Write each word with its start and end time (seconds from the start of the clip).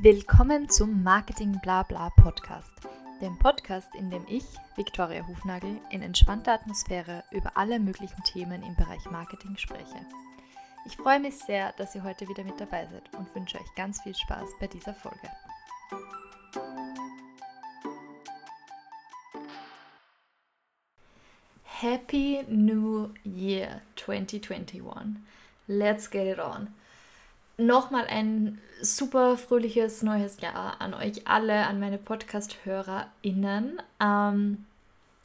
Willkommen 0.00 0.68
zum 0.68 1.02
Marketing 1.02 1.58
Blabla 1.60 2.10
Podcast, 2.10 2.72
dem 3.20 3.36
Podcast, 3.36 3.92
in 3.96 4.12
dem 4.12 4.24
ich, 4.28 4.44
Viktoria 4.76 5.26
Hufnagel, 5.26 5.80
in 5.90 6.02
entspannter 6.02 6.52
Atmosphäre 6.52 7.24
über 7.32 7.56
alle 7.56 7.80
möglichen 7.80 8.22
Themen 8.22 8.62
im 8.62 8.76
Bereich 8.76 9.04
Marketing 9.10 9.56
spreche. 9.56 10.06
Ich 10.86 10.96
freue 10.96 11.18
mich 11.18 11.36
sehr, 11.38 11.72
dass 11.78 11.96
ihr 11.96 12.04
heute 12.04 12.28
wieder 12.28 12.44
mit 12.44 12.60
dabei 12.60 12.86
seid 12.86 13.12
und 13.18 13.34
wünsche 13.34 13.58
euch 13.58 13.74
ganz 13.74 14.00
viel 14.00 14.14
Spaß 14.14 14.50
bei 14.60 14.68
dieser 14.68 14.94
Folge. 14.94 15.28
Happy 21.64 22.44
New 22.46 23.12
Year 23.24 23.82
2021. 23.96 25.20
Let's 25.66 26.08
get 26.08 26.28
it 26.28 26.38
on 26.38 26.68
nochmal 27.58 28.06
ein 28.06 28.58
super 28.80 29.36
fröhliches 29.36 30.02
neues 30.02 30.40
Jahr 30.40 30.80
an 30.80 30.94
euch 30.94 31.26
alle, 31.26 31.66
an 31.66 31.80
meine 31.80 31.98
Podcast-HörerInnen. 31.98 33.82
Ähm, 34.00 34.64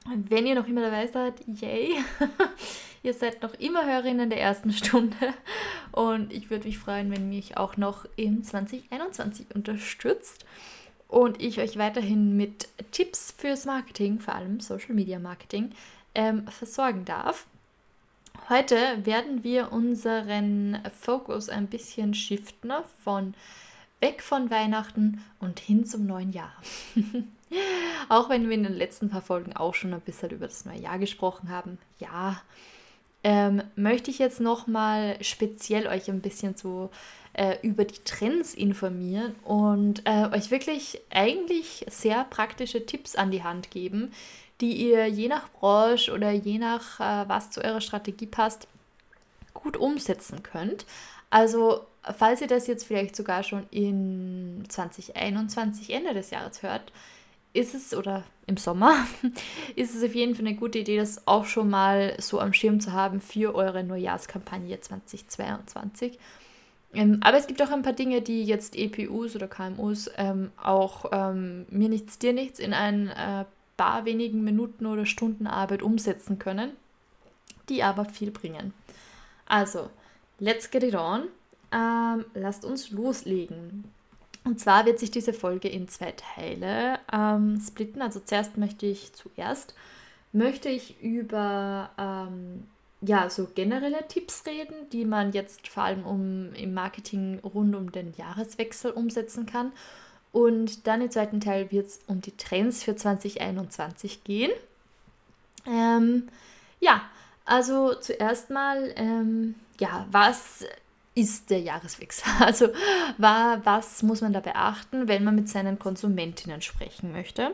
wenn 0.06 0.46
ihr 0.46 0.56
noch 0.56 0.68
immer 0.68 0.82
dabei 0.82 1.08
seid, 1.08 1.36
yay! 1.48 1.96
ihr 3.04 3.14
seid 3.14 3.42
noch 3.42 3.54
immer 3.56 3.86
Hörerinnen 3.86 4.30
der 4.30 4.42
ersten 4.42 4.74
Stunde 4.74 5.34
und 5.92 6.34
ich 6.34 6.50
würde 6.50 6.68
mich 6.68 6.80
freuen, 6.80 7.12
wenn 7.12 7.32
ihr 7.32 7.38
mich 7.38 7.58
auch 7.58 7.78
noch 7.78 8.06
in 8.16 8.44
2021 8.44 9.56
unterstützt 9.56 10.46
und 11.08 11.42
ich 11.42 11.60
euch 11.60 11.78
weiterhin 11.78 12.36
mit 12.36 12.68
Tipps 12.92 13.34
fürs 13.38 13.66
Marketing, 13.66 14.20
vor 14.20 14.36
allem 14.36 14.60
Social 14.60 14.96
Media 14.96 15.20
Marketing, 15.20 15.72
ähm, 16.16 16.48
versorgen 16.48 17.06
darf. 17.06 17.46
Heute 18.50 19.06
werden 19.06 19.44
wir 19.44 19.72
unseren 19.72 20.80
Fokus 21.00 21.50
ein 21.50 21.68
bisschen 21.68 22.14
shiften 22.14 22.72
von 23.04 23.34
weg 24.02 24.22
von 24.22 24.50
Weihnachten 24.50 25.24
und 25.40 25.60
hin 25.60 25.86
zum 25.86 26.06
neuen 26.06 26.34
Jahr. 26.34 26.52
auch 28.10 28.30
wenn 28.30 28.50
wir 28.50 28.56
in 28.56 28.64
den 28.64 28.74
letzten 28.74 29.10
paar 29.10 29.22
Folgen 29.22 29.56
auch 29.56 29.74
schon 29.74 29.94
ein 29.94 30.02
bisschen 30.02 30.32
über 30.32 30.48
das 30.48 30.66
neue 30.66 30.80
Jahr 30.80 31.00
gesprochen 31.00 31.50
haben, 31.50 31.78
ja, 32.00 32.42
ähm, 33.24 33.64
möchte 33.76 34.12
ich 34.12 34.20
jetzt 34.20 34.42
nochmal 34.42 35.18
speziell 35.22 35.88
euch 35.88 36.10
ein 36.10 36.20
bisschen 36.20 36.56
so 36.56 36.90
äh, 37.32 37.56
über 37.62 37.86
die 37.86 38.04
Trends 38.04 38.54
informieren 38.54 39.36
und 39.44 40.04
äh, 40.06 40.28
euch 40.34 40.52
wirklich 40.52 41.00
eigentlich 41.10 41.86
sehr 41.90 42.26
praktische 42.26 42.86
Tipps 42.86 43.16
an 43.16 43.32
die 43.32 43.44
Hand 43.44 43.72
geben, 43.72 44.12
die 44.62 44.90
ihr 44.90 45.08
je 45.08 45.28
nach 45.28 45.50
Branche 45.52 46.12
oder 46.12 46.32
je 46.32 46.58
nach 46.58 47.00
äh, 47.00 47.28
was 47.28 47.52
zu 47.52 47.64
eurer 47.64 47.82
Strategie 47.82 48.28
passt, 48.28 48.68
gut 49.54 49.78
umsetzen 49.78 50.44
könnt. 50.44 50.86
Also 51.30 51.86
falls 52.04 52.42
ihr 52.42 52.48
das 52.48 52.68
jetzt 52.68 52.86
vielleicht 52.86 53.16
sogar 53.16 53.44
schon 53.44 53.66
in 53.72 54.64
2021 54.68 55.92
Ende 55.92 56.14
des 56.14 56.30
Jahres 56.32 56.64
hört, 56.64 56.92
ist 57.54 57.76
es, 57.76 57.94
oder 57.94 58.24
im 58.48 58.58
Sommer, 58.58 58.96
ist 59.76 59.96
es 59.96 60.04
auf 60.04 60.16
jeden 60.16 60.36
Fall 60.36 60.46
eine 60.46 60.56
gute 60.56 60.80
Idee, 60.80 60.98
das 60.98 61.28
auch 61.28 61.46
schon 61.46 61.70
mal 61.70 62.16
so 62.20 62.40
am 62.40 62.54
Schirm 62.54 62.80
zu 62.80 62.92
haben 62.94 63.22
für 63.22 63.56
eure 63.56 63.84
Neujahrskampagne 63.84 64.80
2022. 64.80 66.18
Ähm, 66.94 67.20
aber 67.22 67.38
es 67.38 67.48
gibt 67.48 67.62
auch 67.62 67.72
ein 67.72 67.82
paar 67.82 67.94
Dinge, 67.94 68.22
die 68.22 68.44
jetzt 68.44 68.76
EPUs 68.76 69.36
oder 69.36 69.48
KMUs 69.48 70.12
ähm, 70.18 70.52
auch 70.62 71.06
ähm, 71.12 71.66
mir 71.70 71.90
nichts, 71.90 72.20
dir 72.20 72.34
nichts 72.34 72.60
in 72.60 72.74
ein 72.74 73.08
äh, 73.08 73.46
paar 73.78 74.06
wenigen 74.06 74.44
Minuten 74.44 74.86
oder 74.86 75.06
Stunden 75.06 75.48
Arbeit 75.48 75.82
umsetzen 75.82 76.40
können, 76.40 76.72
die 77.70 77.84
aber 77.84 78.06
viel 78.06 78.32
bringen. 78.32 78.74
Also, 79.46 79.90
let's 80.40 80.70
get 80.72 80.84
it 80.84 80.96
on. 80.96 81.28
Ähm, 81.72 82.26
lasst 82.34 82.66
uns 82.66 82.92
loslegen. 82.92 83.86
Und 84.44 84.60
zwar 84.60 84.86
wird 84.86 85.00
sich 85.00 85.10
diese 85.10 85.34
Folge 85.34 85.70
in 85.70 85.88
zwei 85.88 86.12
Teile 86.12 87.00
ähm, 87.12 87.60
splitten. 87.60 88.02
Also 88.02 88.20
zuerst 88.20 88.58
möchte 88.58 88.86
ich 88.86 89.14
zuerst 89.14 89.74
möchte 90.34 90.68
ich 90.68 91.02
über 91.02 91.92
ähm, 91.98 92.64
ja, 93.02 93.30
so 93.30 93.48
generelle 93.54 94.08
Tipps 94.08 94.46
reden, 94.46 94.90
die 94.92 95.06
man 95.06 95.32
jetzt 95.32 95.68
vor 95.68 95.84
allem 95.84 96.06
um, 96.06 96.54
im 96.56 96.74
Marketing 96.74 97.40
rund 97.40 97.76
um 97.76 97.92
den 97.92 98.14
Jahreswechsel 98.18 98.92
umsetzen 98.92 99.46
kann. 99.46 99.72
Und 100.34 100.88
dann 100.88 101.02
im 101.02 101.12
zweiten 101.12 101.40
Teil 101.40 101.72
wird 101.72 101.88
es 101.88 102.00
um 102.08 102.20
die 102.20 102.36
Trends 102.36 102.84
für 102.84 102.96
2021 102.96 104.24
gehen. 104.24 104.52
Ähm, 105.66 106.28
ja, 106.80 107.04
also 107.46 107.94
zuerst 107.94 108.50
mal, 108.50 108.92
ähm, 108.96 109.56
ja, 109.80 110.08
was 110.12 110.66
ist 111.16 111.52
der 111.52 111.62
Jahreswechsel? 111.62 112.26
Also 112.40 112.70
war, 113.20 113.66
was 113.66 114.02
muss 114.02 114.22
man 114.22 114.34
da 114.34 114.40
beachten, 114.40 115.08
wenn 115.08 115.24
man 115.24 115.36
mit 115.36 115.48
seinen 115.48 115.78
Konsumentinnen 115.78 116.62
sprechen 116.62 117.12
möchte? 117.12 117.54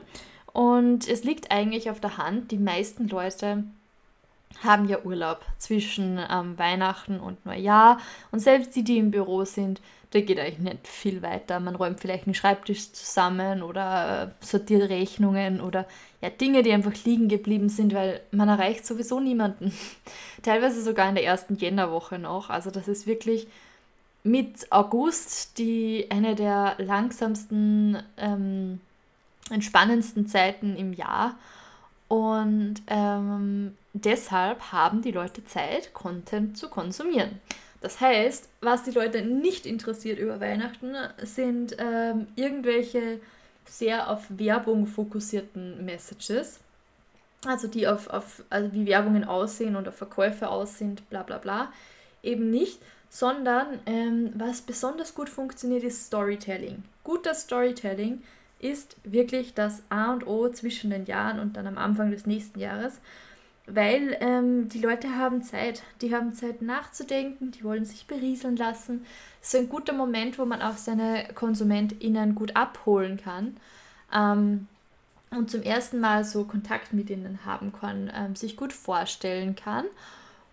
Und 0.54 1.08
es 1.08 1.26
liegt 1.26 1.52
eigentlich 1.52 1.90
auf 1.90 2.00
der 2.00 2.18
Hand, 2.18 2.52
die 2.52 2.58
meisten 2.58 3.10
Leute 3.10 3.66
haben 4.64 4.88
ja 4.88 5.04
Urlaub 5.04 5.46
zwischen 5.58 6.20
ähm, 6.30 6.58
Weihnachten 6.58 7.20
und 7.20 7.46
Neujahr. 7.46 8.00
Und 8.32 8.40
selbst 8.40 8.76
die, 8.76 8.84
die 8.84 8.98
im 8.98 9.12
Büro 9.12 9.46
sind, 9.46 9.82
da 10.12 10.22
geht 10.22 10.40
eigentlich 10.40 10.60
nicht 10.60 10.88
viel 10.88 11.22
weiter. 11.22 11.60
Man 11.60 11.76
räumt 11.76 12.00
vielleicht 12.00 12.26
einen 12.26 12.34
Schreibtisch 12.34 12.92
zusammen 12.94 13.62
oder 13.62 14.24
äh, 14.24 14.46
sortiert 14.46 14.90
Rechnungen 14.90 15.62
oder 15.62 15.86
ja, 16.22 16.30
Dinge, 16.30 16.64
die 16.64 16.72
einfach 16.72 16.94
liegen 17.06 17.30
geblieben 17.30 17.70
sind, 17.70 17.94
weil 17.94 18.22
man 18.32 18.50
erreicht 18.50 18.86
sowieso 18.86 19.20
niemanden. 19.20 19.72
Teilweise 20.42 20.82
sogar 20.82 21.10
in 21.10 21.16
der 21.16 21.26
ersten 21.26 21.56
Jännerwoche 21.56 22.18
noch. 22.18 22.50
Also 22.50 22.72
das 22.72 22.88
ist 22.88 23.06
wirklich 23.06 23.48
mit 24.24 24.72
August 24.72 25.58
die 25.60 26.08
eine 26.10 26.36
der 26.36 26.76
langsamsten, 26.80 28.02
ähm, 28.18 28.82
entspannendsten 29.52 30.28
Zeiten 30.28 30.76
im 30.76 30.94
Jahr. 30.94 31.36
Und 32.08 32.82
ähm, 32.88 33.78
deshalb 33.94 34.72
haben 34.72 35.04
die 35.04 35.12
Leute 35.12 35.46
Zeit, 35.46 35.94
Content 35.94 36.58
zu 36.58 36.68
konsumieren. 36.68 37.40
Das 37.82 38.02
heißt, 38.02 38.50
was 38.62 38.84
die 38.84 38.92
Leute 38.92 39.22
nicht 39.22 39.66
interessiert 39.66 40.20
über 40.20 40.40
Weihnachten, 40.40 40.96
sind 41.24 41.78
ähm, 41.80 42.28
irgendwelche 42.36 43.20
sehr 43.66 44.10
auf 44.10 44.26
Werbung 44.30 44.88
fokussierten 44.88 45.86
Messages. 45.86 46.60
Also 47.46 47.68
die 47.68 47.88
auf, 47.88 48.10
auf 48.10 48.44
also 48.50 48.74
wie 48.74 48.86
Werbungen 48.86 49.24
aussehen 49.24 49.76
und 49.78 49.88
auf 49.88 49.96
Verkäufe 49.96 50.50
aussehen, 50.50 50.98
bla 51.10 51.24
bla 51.24 51.38
bla. 51.38 51.72
Eben 52.22 52.50
nicht, 52.50 52.82
sondern 53.10 53.80
ähm, 53.86 54.34
was 54.36 54.62
besonders 54.62 55.16
gut 55.16 55.30
funktioniert, 55.30 55.84
ist 55.84 56.08
Storytelling. 56.08 56.84
Guter 57.06 57.34
Storytelling 57.34 58.22
ist 58.60 58.98
wirklich 59.06 59.54
das 59.54 59.84
A 59.90 60.12
und 60.12 60.28
O 60.28 60.50
zwischen 60.50 60.90
den 60.90 61.06
Jahren 61.06 61.40
und 61.40 61.56
dann 61.56 61.66
am 61.66 61.78
Anfang 61.78 62.12
des 62.12 62.26
nächsten 62.26 62.60
Jahres 62.60 63.00
weil 63.74 64.18
ähm, 64.20 64.70
die 64.70 64.80
Leute 64.80 65.16
haben 65.18 65.44
Zeit. 65.44 65.84
Die 66.02 66.14
haben 66.14 66.34
Zeit 66.34 66.62
nachzudenken, 66.62 67.52
die 67.52 67.64
wollen 67.64 67.86
sich 67.86 68.08
berieseln 68.08 68.56
lassen. 68.56 69.06
Es 69.42 69.54
ist 69.54 69.60
ein 69.60 69.70
guter 69.70 69.94
Moment, 69.94 70.38
wo 70.40 70.46
man 70.46 70.62
auch 70.62 70.78
seine 70.78 71.28
KonsumentInnen 71.36 72.36
gut 72.36 72.56
abholen 72.56 73.18
kann 73.18 73.58
ähm, 74.14 74.68
und 75.32 75.50
zum 75.50 75.64
ersten 75.64 76.00
Mal 76.00 76.24
so 76.24 76.44
Kontakt 76.44 76.94
mit 76.94 77.10
ihnen 77.10 77.40
haben 77.46 77.72
kann, 77.72 78.12
ähm, 78.16 78.36
sich 78.36 78.58
gut 78.58 78.74
vorstellen 78.74 79.56
kann. 79.56 79.86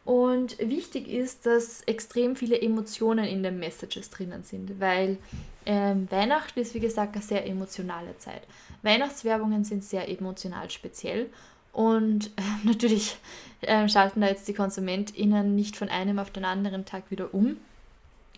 Und 0.05 0.57
wichtig 0.61 1.09
ist, 1.09 1.47
dass 1.47 1.83
extrem 1.83 2.37
viele 2.37 2.61
Emotionen 2.63 3.25
in 3.25 3.43
den 3.43 3.59
Messages 3.59 4.09
drinnen 4.09 4.45
sind, 4.45 4.79
weil 4.79 5.19
ähm, 5.67 6.09
Weihnachten 6.13 6.61
ist, 6.61 6.75
wie 6.75 6.81
gesagt, 6.81 7.15
eine 7.15 7.25
sehr 7.25 7.45
emotionale 7.45 8.17
Zeit. 8.19 8.43
Weihnachtswerbungen 8.83 9.65
sind 9.65 9.83
sehr 9.83 10.09
emotional 10.09 10.71
speziell 10.71 11.29
und 11.77 12.29
äh, 12.39 12.43
natürlich 12.65 13.19
äh, 13.61 13.87
schalten 13.87 14.23
da 14.23 14.29
jetzt 14.29 14.49
die 14.49 14.55
KonsumentInnen 14.55 15.55
nicht 15.55 15.77
von 15.77 15.91
einem 15.91 16.19
auf 16.19 16.31
den 16.31 16.47
anderen 16.47 16.87
Tag 16.87 17.11
wieder 17.11 17.35
um. 17.35 17.59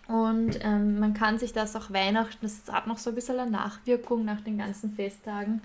Und 0.09 0.59
ähm, 0.61 0.99
man 0.99 1.13
kann 1.13 1.39
sich 1.39 1.53
das 1.53 1.73
auch 1.75 1.91
Weihnachten, 1.91 2.39
das 2.41 2.61
hat 2.69 2.87
noch 2.87 2.97
so 2.97 3.11
ein 3.11 3.15
bisschen 3.15 3.39
eine 3.39 3.49
Nachwirkung 3.49 4.25
nach 4.25 4.41
den 4.41 4.57
ganzen 4.57 4.93
Festtagen. 4.93 5.61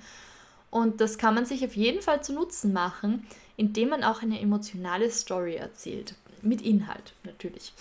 Und 0.71 1.00
das 1.00 1.19
kann 1.19 1.35
man 1.35 1.47
sich 1.47 1.65
auf 1.65 1.75
jeden 1.75 2.00
Fall 2.00 2.23
zu 2.23 2.32
Nutzen 2.32 2.73
machen, 2.73 3.26
indem 3.56 3.88
man 3.88 4.05
auch 4.05 4.23
eine 4.23 4.41
emotionale 4.41 5.11
Story 5.11 5.56
erzählt. 5.56 6.15
Mit 6.43 6.62
Inhalt 6.62 7.15
natürlich. 7.25 7.73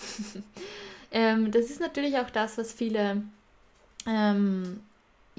ähm, 1.12 1.52
das 1.52 1.66
ist 1.66 1.80
natürlich 1.80 2.16
auch 2.18 2.30
das, 2.30 2.58
was 2.58 2.72
viele 2.72 3.22
ähm, 4.06 4.80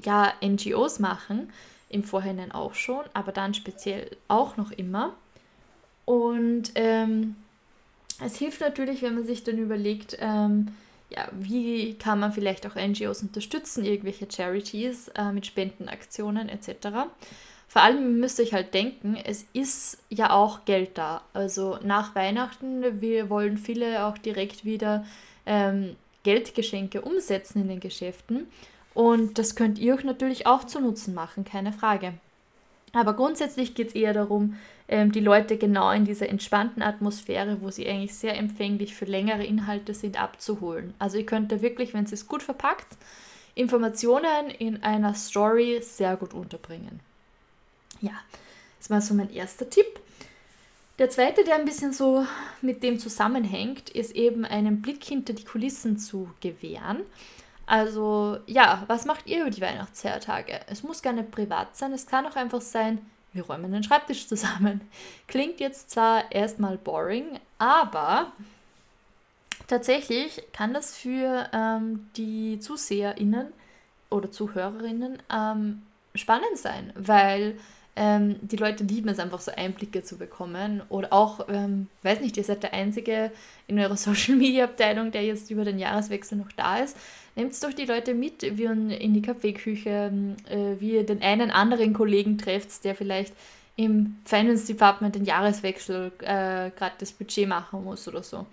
ja, 0.02 0.32
NGOs 0.42 0.98
machen 0.98 1.52
im 1.88 2.02
Vorhinein 2.02 2.52
auch 2.52 2.74
schon, 2.74 3.04
aber 3.14 3.32
dann 3.32 3.54
speziell 3.54 4.16
auch 4.28 4.56
noch 4.56 4.72
immer. 4.72 5.14
Und 6.04 6.72
ähm, 6.74 7.36
es 8.24 8.36
hilft 8.36 8.60
natürlich, 8.60 9.02
wenn 9.02 9.14
man 9.14 9.26
sich 9.26 9.44
dann 9.44 9.58
überlegt, 9.58 10.16
ähm, 10.20 10.68
ja, 11.10 11.28
wie 11.32 11.94
kann 11.94 12.18
man 12.18 12.32
vielleicht 12.32 12.66
auch 12.66 12.74
NGOs 12.74 13.22
unterstützen, 13.22 13.84
irgendwelche 13.84 14.26
Charities 14.30 15.08
äh, 15.08 15.32
mit 15.32 15.46
Spendenaktionen 15.46 16.48
etc. 16.48 17.08
Vor 17.68 17.82
allem 17.82 18.18
müsst 18.18 18.38
ihr 18.38 18.44
euch 18.44 18.54
halt 18.54 18.74
denken, 18.74 19.16
es 19.16 19.44
ist 19.52 19.98
ja 20.08 20.30
auch 20.30 20.64
Geld 20.64 20.98
da. 20.98 21.22
Also 21.32 21.78
nach 21.82 22.14
Weihnachten, 22.14 23.00
wir 23.00 23.30
wollen 23.30 23.58
viele 23.58 24.06
auch 24.06 24.18
direkt 24.18 24.64
wieder 24.64 25.04
ähm, 25.44 25.96
Geldgeschenke 26.22 27.02
umsetzen 27.02 27.62
in 27.62 27.68
den 27.68 27.80
Geschäften. 27.80 28.48
Und 28.96 29.36
das 29.36 29.56
könnt 29.56 29.78
ihr 29.78 29.94
euch 29.94 30.04
natürlich 30.04 30.46
auch 30.46 30.64
zu 30.64 30.80
Nutzen 30.80 31.12
machen, 31.12 31.44
keine 31.44 31.74
Frage. 31.74 32.14
Aber 32.94 33.12
grundsätzlich 33.12 33.74
geht 33.74 33.88
es 33.88 33.94
eher 33.94 34.14
darum, 34.14 34.56
ähm, 34.88 35.12
die 35.12 35.20
Leute 35.20 35.58
genau 35.58 35.90
in 35.90 36.06
dieser 36.06 36.30
entspannten 36.30 36.82
Atmosphäre, 36.82 37.58
wo 37.60 37.70
sie 37.70 37.86
eigentlich 37.86 38.14
sehr 38.14 38.38
empfänglich 38.38 38.94
für 38.94 39.04
längere 39.04 39.44
Inhalte 39.44 39.92
sind, 39.92 40.18
abzuholen. 40.18 40.94
Also 40.98 41.18
ihr 41.18 41.26
könnt 41.26 41.52
da 41.52 41.60
wirklich, 41.60 41.92
wenn 41.92 42.04
es 42.04 42.26
gut 42.26 42.42
verpackt, 42.42 42.86
Informationen 43.54 44.48
in 44.48 44.82
einer 44.82 45.12
Story 45.12 45.78
sehr 45.82 46.16
gut 46.16 46.32
unterbringen. 46.32 47.00
Ja, 48.00 48.14
das 48.78 48.88
war 48.88 49.02
so 49.02 49.12
mein 49.12 49.30
erster 49.30 49.68
Tipp. 49.68 50.00
Der 50.98 51.10
zweite, 51.10 51.44
der 51.44 51.56
ein 51.56 51.66
bisschen 51.66 51.92
so 51.92 52.26
mit 52.62 52.82
dem 52.82 52.98
zusammenhängt, 52.98 53.90
ist 53.90 54.12
eben 54.12 54.46
einen 54.46 54.80
Blick 54.80 55.04
hinter 55.04 55.34
die 55.34 55.44
Kulissen 55.44 55.98
zu 55.98 56.30
gewähren. 56.40 57.02
Also 57.66 58.38
ja, 58.46 58.84
was 58.86 59.04
macht 59.04 59.26
ihr 59.26 59.42
über 59.42 59.50
die 59.50 59.60
Weihnachtsfeiertage? 59.60 60.60
Es 60.68 60.82
muss 60.82 61.02
gar 61.02 61.12
nicht 61.12 61.30
privat 61.30 61.76
sein, 61.76 61.92
es 61.92 62.06
kann 62.06 62.26
auch 62.26 62.36
einfach 62.36 62.60
sein, 62.60 63.04
wir 63.32 63.44
räumen 63.44 63.72
den 63.72 63.82
Schreibtisch 63.82 64.26
zusammen. 64.28 64.80
Klingt 65.26 65.60
jetzt 65.60 65.90
zwar 65.90 66.30
erstmal 66.32 66.78
boring, 66.78 67.40
aber 67.58 68.32
tatsächlich 69.66 70.42
kann 70.52 70.72
das 70.72 70.96
für 70.96 71.48
ähm, 71.52 72.08
die 72.16 72.60
ZuseherInnen 72.60 73.48
oder 74.10 74.30
ZuhörerInnen 74.30 75.22
ähm, 75.30 75.82
spannend 76.14 76.56
sein, 76.56 76.92
weil 76.94 77.58
ähm, 77.96 78.36
die 78.42 78.56
Leute 78.56 78.84
lieben 78.84 79.08
es 79.08 79.18
einfach 79.18 79.40
so 79.40 79.50
Einblicke 79.50 80.02
zu 80.02 80.18
bekommen. 80.18 80.82
Oder 80.90 81.12
auch, 81.12 81.48
ähm, 81.48 81.88
weiß 82.02 82.20
nicht, 82.20 82.36
ihr 82.36 82.44
seid 82.44 82.62
der 82.62 82.74
Einzige 82.74 83.32
in 83.66 83.78
eurer 83.78 83.96
Social 83.96 84.36
Media 84.36 84.64
Abteilung, 84.64 85.10
der 85.10 85.24
jetzt 85.24 85.50
über 85.50 85.64
den 85.64 85.78
Jahreswechsel 85.78 86.36
noch 86.36 86.52
da 86.52 86.78
ist. 86.78 86.96
Nehmt 87.36 87.62
doch 87.62 87.72
die 87.72 87.84
Leute 87.84 88.14
mit, 88.14 88.42
wie 88.42 88.64
in 88.64 89.14
die 89.14 89.22
Kaffeeküche, 89.22 90.10
äh, 90.48 90.80
wie 90.80 90.94
ihr 90.94 91.06
den 91.06 91.22
einen 91.22 91.50
anderen 91.50 91.92
Kollegen 91.92 92.38
trefft, 92.38 92.82
der 92.84 92.94
vielleicht 92.94 93.34
im 93.76 94.16
Finance 94.24 94.66
Department 94.66 95.14
den 95.14 95.24
Jahreswechsel 95.24 96.10
äh, 96.20 96.70
gerade 96.70 96.94
das 96.98 97.12
Budget 97.12 97.46
machen 97.46 97.84
muss 97.84 98.08
oder 98.08 98.22
so. 98.22 98.46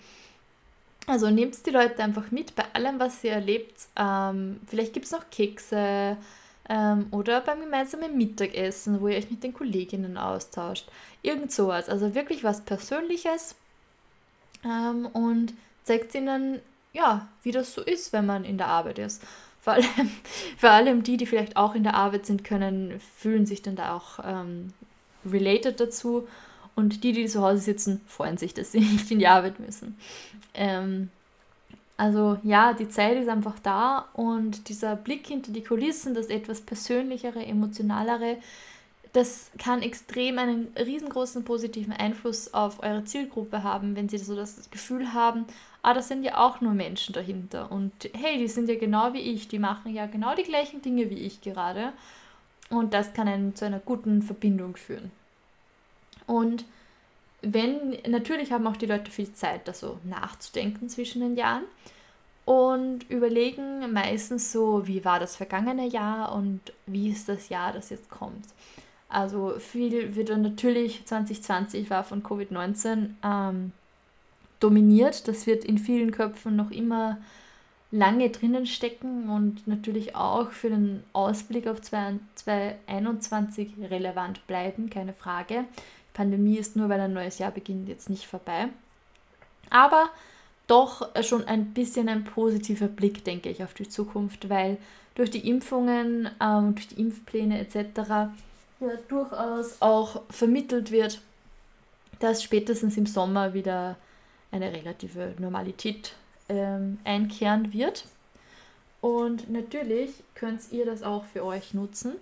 Also 1.07 1.29
nehmt 1.29 1.65
die 1.65 1.71
Leute 1.71 2.03
einfach 2.03 2.29
mit 2.31 2.55
bei 2.55 2.65
allem, 2.73 2.99
was 2.99 3.23
ihr 3.23 3.31
erlebt. 3.31 3.73
Ähm, 3.97 4.59
vielleicht 4.67 4.93
gibt 4.93 5.05
es 5.05 5.11
noch 5.11 5.29
Kekse, 5.31 6.17
ähm, 6.69 7.07
oder 7.11 7.41
beim 7.41 7.59
gemeinsamen 7.59 8.17
Mittagessen, 8.17 9.01
wo 9.01 9.07
ihr 9.07 9.17
euch 9.17 9.29
mit 9.29 9.43
den 9.43 9.53
Kolleginnen 9.53 10.17
austauscht. 10.17 10.87
Irgend 11.21 11.51
sowas. 11.51 11.89
Also 11.89 12.15
wirklich 12.15 12.43
was 12.43 12.61
Persönliches. 12.61 13.55
Ähm, 14.63 15.05
und 15.07 15.53
zeigt 15.83 16.15
ihnen, 16.15 16.61
ja, 16.93 17.27
wie 17.41 17.51
das 17.51 17.73
so 17.73 17.81
ist, 17.81 18.13
wenn 18.13 18.25
man 18.25 18.45
in 18.45 18.57
der 18.57 18.67
Arbeit 18.67 18.99
ist. 18.99 19.21
Vor 19.59 19.73
allem, 19.73 19.85
vor 20.57 20.69
allem 20.69 21.03
die, 21.03 21.17
die 21.17 21.25
vielleicht 21.25 21.57
auch 21.57 21.75
in 21.75 21.83
der 21.83 21.95
Arbeit 21.95 22.25
sind, 22.25 22.43
können, 22.43 22.99
fühlen 23.17 23.45
sich 23.45 23.61
dann 23.61 23.75
da 23.75 23.95
auch 23.95 24.19
ähm, 24.23 24.73
related 25.25 25.79
dazu. 25.79 26.27
Und 26.75 27.03
die, 27.03 27.11
die 27.11 27.27
zu 27.27 27.41
Hause 27.41 27.59
sitzen, 27.59 28.01
freuen 28.07 28.37
sich, 28.37 28.53
dass 28.53 28.71
sie 28.71 28.79
nicht 28.79 29.11
in 29.11 29.19
die 29.19 29.27
Arbeit 29.27 29.59
müssen. 29.59 29.97
Ähm, 30.53 31.09
also 31.97 32.39
ja, 32.43 32.73
die 32.73 32.89
Zeit 32.89 33.17
ist 33.17 33.29
einfach 33.29 33.59
da 33.59 34.09
und 34.13 34.67
dieser 34.67 34.95
Blick 34.95 35.27
hinter 35.27 35.51
die 35.51 35.63
Kulissen, 35.63 36.15
das 36.15 36.27
etwas 36.27 36.61
persönlichere, 36.61 37.45
emotionalere, 37.45 38.37
das 39.13 39.51
kann 39.59 39.83
extrem 39.83 40.39
einen 40.39 40.69
riesengroßen 40.75 41.45
positiven 41.45 41.93
Einfluss 41.93 42.51
auf 42.51 42.81
eure 42.81 43.05
Zielgruppe 43.05 43.61
haben, 43.61 43.95
wenn 43.95 44.09
sie 44.09 44.17
so 44.17 44.35
das 44.35 44.71
Gefühl 44.71 45.13
haben, 45.13 45.45
ah, 45.83 45.93
da 45.93 46.01
sind 46.01 46.23
ja 46.23 46.37
auch 46.37 46.61
nur 46.61 46.73
Menschen 46.73 47.13
dahinter 47.13 47.71
und 47.71 47.91
hey, 48.13 48.37
die 48.39 48.47
sind 48.47 48.69
ja 48.69 48.75
genau 48.75 49.13
wie 49.13 49.19
ich, 49.19 49.47
die 49.47 49.59
machen 49.59 49.93
ja 49.93 50.07
genau 50.07 50.33
die 50.33 50.43
gleichen 50.43 50.81
Dinge 50.81 51.09
wie 51.09 51.19
ich 51.19 51.41
gerade 51.41 51.93
und 52.69 52.93
das 52.93 53.13
kann 53.13 53.27
einen 53.27 53.55
zu 53.55 53.65
einer 53.65 53.79
guten 53.79 54.21
Verbindung 54.23 54.75
führen. 54.75 55.11
Und 56.25 56.65
wenn, 57.41 57.97
natürlich 58.07 58.51
haben 58.51 58.65
auch 58.65 58.77
die 58.77 58.85
Leute 58.85 59.11
viel 59.11 59.33
Zeit, 59.33 59.67
da 59.67 59.73
so 59.73 59.99
nachzudenken 60.05 60.87
zwischen 60.87 61.21
den 61.21 61.35
Jahren 61.35 61.65
und 62.45 63.09
überlegen 63.09 63.91
meistens 63.91 64.53
so, 64.53 64.87
wie 64.87 65.03
war 65.03 65.19
das 65.19 65.35
vergangene 65.35 65.87
Jahr 65.87 66.33
und 66.33 66.61
wie 66.85 67.09
ist 67.09 67.27
das 67.27 67.49
Jahr, 67.49 67.73
das 67.73 67.89
jetzt 67.89 68.09
kommt. 68.09 68.45
Also 69.09 69.55
viel 69.59 70.15
wird 70.15 70.29
dann 70.29 70.41
natürlich 70.41 71.05
2020 71.05 71.89
war 71.89 72.03
von 72.03 72.23
Covid-19 72.23 73.09
ähm, 73.23 73.73
dominiert. 74.63 75.27
Das 75.27 75.45
wird 75.45 75.65
in 75.65 75.77
vielen 75.77 76.11
Köpfen 76.11 76.55
noch 76.55 76.71
immer 76.71 77.17
lange 77.91 78.29
drinnen 78.29 78.65
stecken 78.65 79.29
und 79.29 79.67
natürlich 79.67 80.15
auch 80.15 80.49
für 80.49 80.69
den 80.69 81.03
Ausblick 81.13 81.67
auf 81.67 81.79
2021 81.81 83.73
relevant 83.89 84.47
bleiben, 84.47 84.89
keine 84.89 85.13
Frage. 85.13 85.65
Pandemie 86.13 86.57
ist 86.57 86.75
nur, 86.75 86.89
weil 86.89 86.99
ein 86.99 87.13
neues 87.13 87.37
Jahr 87.37 87.51
beginnt, 87.51 87.87
jetzt 87.87 88.09
nicht 88.09 88.25
vorbei. 88.25 88.69
Aber 89.69 90.09
doch 90.67 91.07
schon 91.23 91.43
ein 91.43 91.73
bisschen 91.73 92.09
ein 92.09 92.23
positiver 92.23 92.87
Blick, 92.87 93.23
denke 93.25 93.49
ich, 93.49 93.63
auf 93.63 93.73
die 93.75 93.89
Zukunft, 93.89 94.49
weil 94.49 94.77
durch 95.15 95.29
die 95.29 95.47
Impfungen, 95.47 96.29
ähm, 96.41 96.73
durch 96.73 96.87
die 96.87 96.99
Impfpläne 96.99 97.59
etc. 97.59 97.75
ja 98.09 98.31
durchaus 99.07 99.81
auch 99.81 100.21
vermittelt 100.29 100.91
wird, 100.91 101.21
dass 102.19 102.41
spätestens 102.41 102.97
im 102.97 103.05
Sommer 103.05 103.53
wieder 103.53 103.97
eine 104.53 104.71
relative 104.71 105.33
Normalität 105.39 106.13
ähm, 106.47 106.99
einkehren 107.03 107.73
wird. 107.73 108.05
Und 109.01 109.49
natürlich 109.49 110.11
könnt 110.35 110.61
ihr 110.71 110.85
das 110.85 111.03
auch 111.03 111.25
für 111.25 111.43
euch 111.43 111.73
nutzen, 111.73 112.13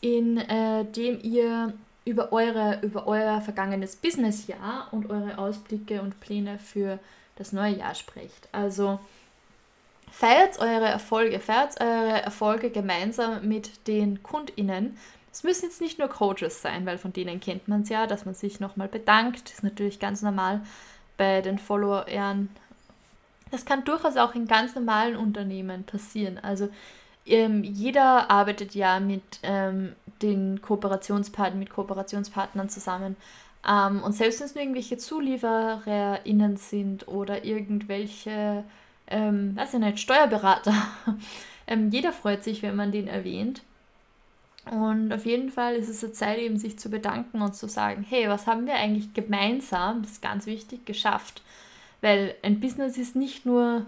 indem 0.00 0.38
äh, 0.38 1.16
ihr 1.22 1.74
über, 2.04 2.32
eure, 2.32 2.80
über 2.82 3.06
euer 3.06 3.40
vergangenes 3.40 3.96
Businessjahr 3.96 4.88
und 4.92 5.10
eure 5.10 5.38
Ausblicke 5.38 6.00
und 6.00 6.20
Pläne 6.20 6.58
für 6.58 6.98
das 7.36 7.52
neue 7.52 7.76
Jahr 7.76 7.94
spricht. 7.94 8.48
Also 8.52 9.00
feiert 10.10 10.58
eure 10.60 10.86
Erfolge, 10.86 11.40
feiert 11.40 11.80
eure 11.80 12.22
Erfolge 12.22 12.70
gemeinsam 12.70 13.46
mit 13.48 13.86
den 13.86 14.22
KundInnen. 14.22 14.96
Es 15.32 15.42
müssen 15.42 15.64
jetzt 15.64 15.80
nicht 15.80 15.98
nur 15.98 16.08
Coaches 16.08 16.62
sein, 16.62 16.86
weil 16.86 16.96
von 16.98 17.12
denen 17.12 17.40
kennt 17.40 17.66
man 17.66 17.82
es 17.82 17.88
ja, 17.88 18.06
dass 18.06 18.24
man 18.24 18.34
sich 18.34 18.60
nochmal 18.60 18.88
bedankt. 18.88 19.50
Ist 19.50 19.64
natürlich 19.64 19.98
ganz 19.98 20.22
normal 20.22 20.62
bei 21.16 21.40
den 21.40 21.58
Followern. 21.58 22.48
Das 23.50 23.64
kann 23.64 23.84
durchaus 23.84 24.16
auch 24.16 24.34
in 24.34 24.46
ganz 24.46 24.74
normalen 24.74 25.16
Unternehmen 25.16 25.84
passieren. 25.84 26.38
Also 26.38 26.68
ähm, 27.26 27.64
jeder 27.64 28.30
arbeitet 28.30 28.74
ja 28.74 29.00
mit 29.00 29.22
ähm, 29.42 29.94
den 30.22 30.60
Kooperationspartnern, 30.60 31.58
mit 31.58 31.70
Kooperationspartnern 31.70 32.68
zusammen. 32.68 33.16
Ähm, 33.66 34.02
und 34.02 34.12
selbst 34.12 34.40
wenn 34.40 34.46
es 34.46 34.54
nur 34.54 34.62
irgendwelche 34.62 34.98
ZuliefererInnen 34.98 36.56
sind 36.56 37.08
oder 37.08 37.44
irgendwelche, 37.44 38.64
ähm, 39.06 39.56
weiß 39.56 39.74
ich 39.74 39.80
nicht, 39.80 40.00
Steuerberater, 40.00 40.74
ähm, 41.66 41.90
jeder 41.90 42.12
freut 42.12 42.44
sich, 42.44 42.62
wenn 42.62 42.76
man 42.76 42.92
den 42.92 43.08
erwähnt. 43.08 43.62
Und 44.70 45.12
auf 45.12 45.26
jeden 45.26 45.50
Fall 45.50 45.74
ist 45.74 45.88
es 45.88 46.02
eine 46.02 46.12
Zeit, 46.12 46.38
eben 46.38 46.56
sich 46.58 46.78
zu 46.78 46.88
bedanken 46.88 47.42
und 47.42 47.54
zu 47.54 47.68
sagen, 47.68 48.04
hey, 48.08 48.28
was 48.28 48.46
haben 48.46 48.66
wir 48.66 48.74
eigentlich 48.74 49.12
gemeinsam, 49.12 50.02
das 50.02 50.12
ist 50.12 50.22
ganz 50.22 50.46
wichtig, 50.46 50.86
geschafft. 50.86 51.42
Weil 52.00 52.34
ein 52.42 52.60
Business 52.60 52.96
ist 52.96 53.14
nicht 53.14 53.44
nur 53.44 53.86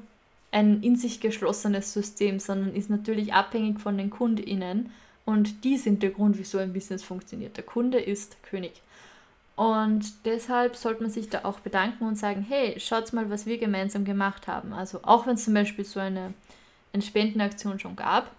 ein 0.52 0.82
in 0.82 0.96
sich 0.96 1.20
geschlossenes 1.20 1.92
System, 1.92 2.38
sondern 2.38 2.74
ist 2.74 2.90
natürlich 2.90 3.32
abhängig 3.32 3.80
von 3.80 3.96
den 3.96 4.10
KundInnen. 4.10 4.90
Und 5.24 5.64
die 5.64 5.76
sind 5.76 6.02
der 6.02 6.10
Grund, 6.10 6.38
wieso 6.38 6.58
ein 6.58 6.72
Business 6.72 7.02
funktioniert. 7.02 7.56
Der 7.56 7.64
Kunde 7.64 7.98
ist 7.98 8.42
König. 8.42 8.82
Und 9.56 10.26
deshalb 10.26 10.76
sollte 10.76 11.02
man 11.02 11.10
sich 11.10 11.30
da 11.30 11.44
auch 11.44 11.60
bedanken 11.60 12.04
und 12.04 12.16
sagen, 12.16 12.44
hey, 12.46 12.78
schaut 12.78 13.12
mal, 13.14 13.30
was 13.30 13.46
wir 13.46 13.56
gemeinsam 13.56 14.04
gemacht 14.04 14.46
haben. 14.46 14.74
Also 14.74 15.00
auch 15.02 15.26
wenn 15.26 15.34
es 15.34 15.44
zum 15.44 15.54
Beispiel 15.54 15.84
so 15.84 15.98
eine, 15.98 16.34
eine 16.92 17.02
Spendenaktion 17.02 17.78
schon 17.78 17.96
gab 17.96 18.30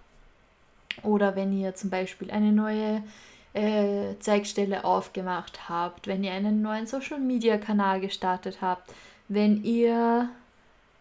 oder 1.03 1.35
wenn 1.35 1.53
ihr 1.53 1.75
zum 1.75 1.89
Beispiel 1.89 2.31
eine 2.31 2.51
neue 2.51 3.03
äh, 3.53 4.17
Zeigstelle 4.19 4.85
aufgemacht 4.85 5.69
habt, 5.69 6.07
wenn 6.07 6.23
ihr 6.23 6.31
einen 6.31 6.61
neuen 6.61 6.85
Social-Media-Kanal 6.85 7.99
gestartet 7.99 8.59
habt, 8.61 8.93
wenn 9.29 9.63
ihr, 9.63 10.29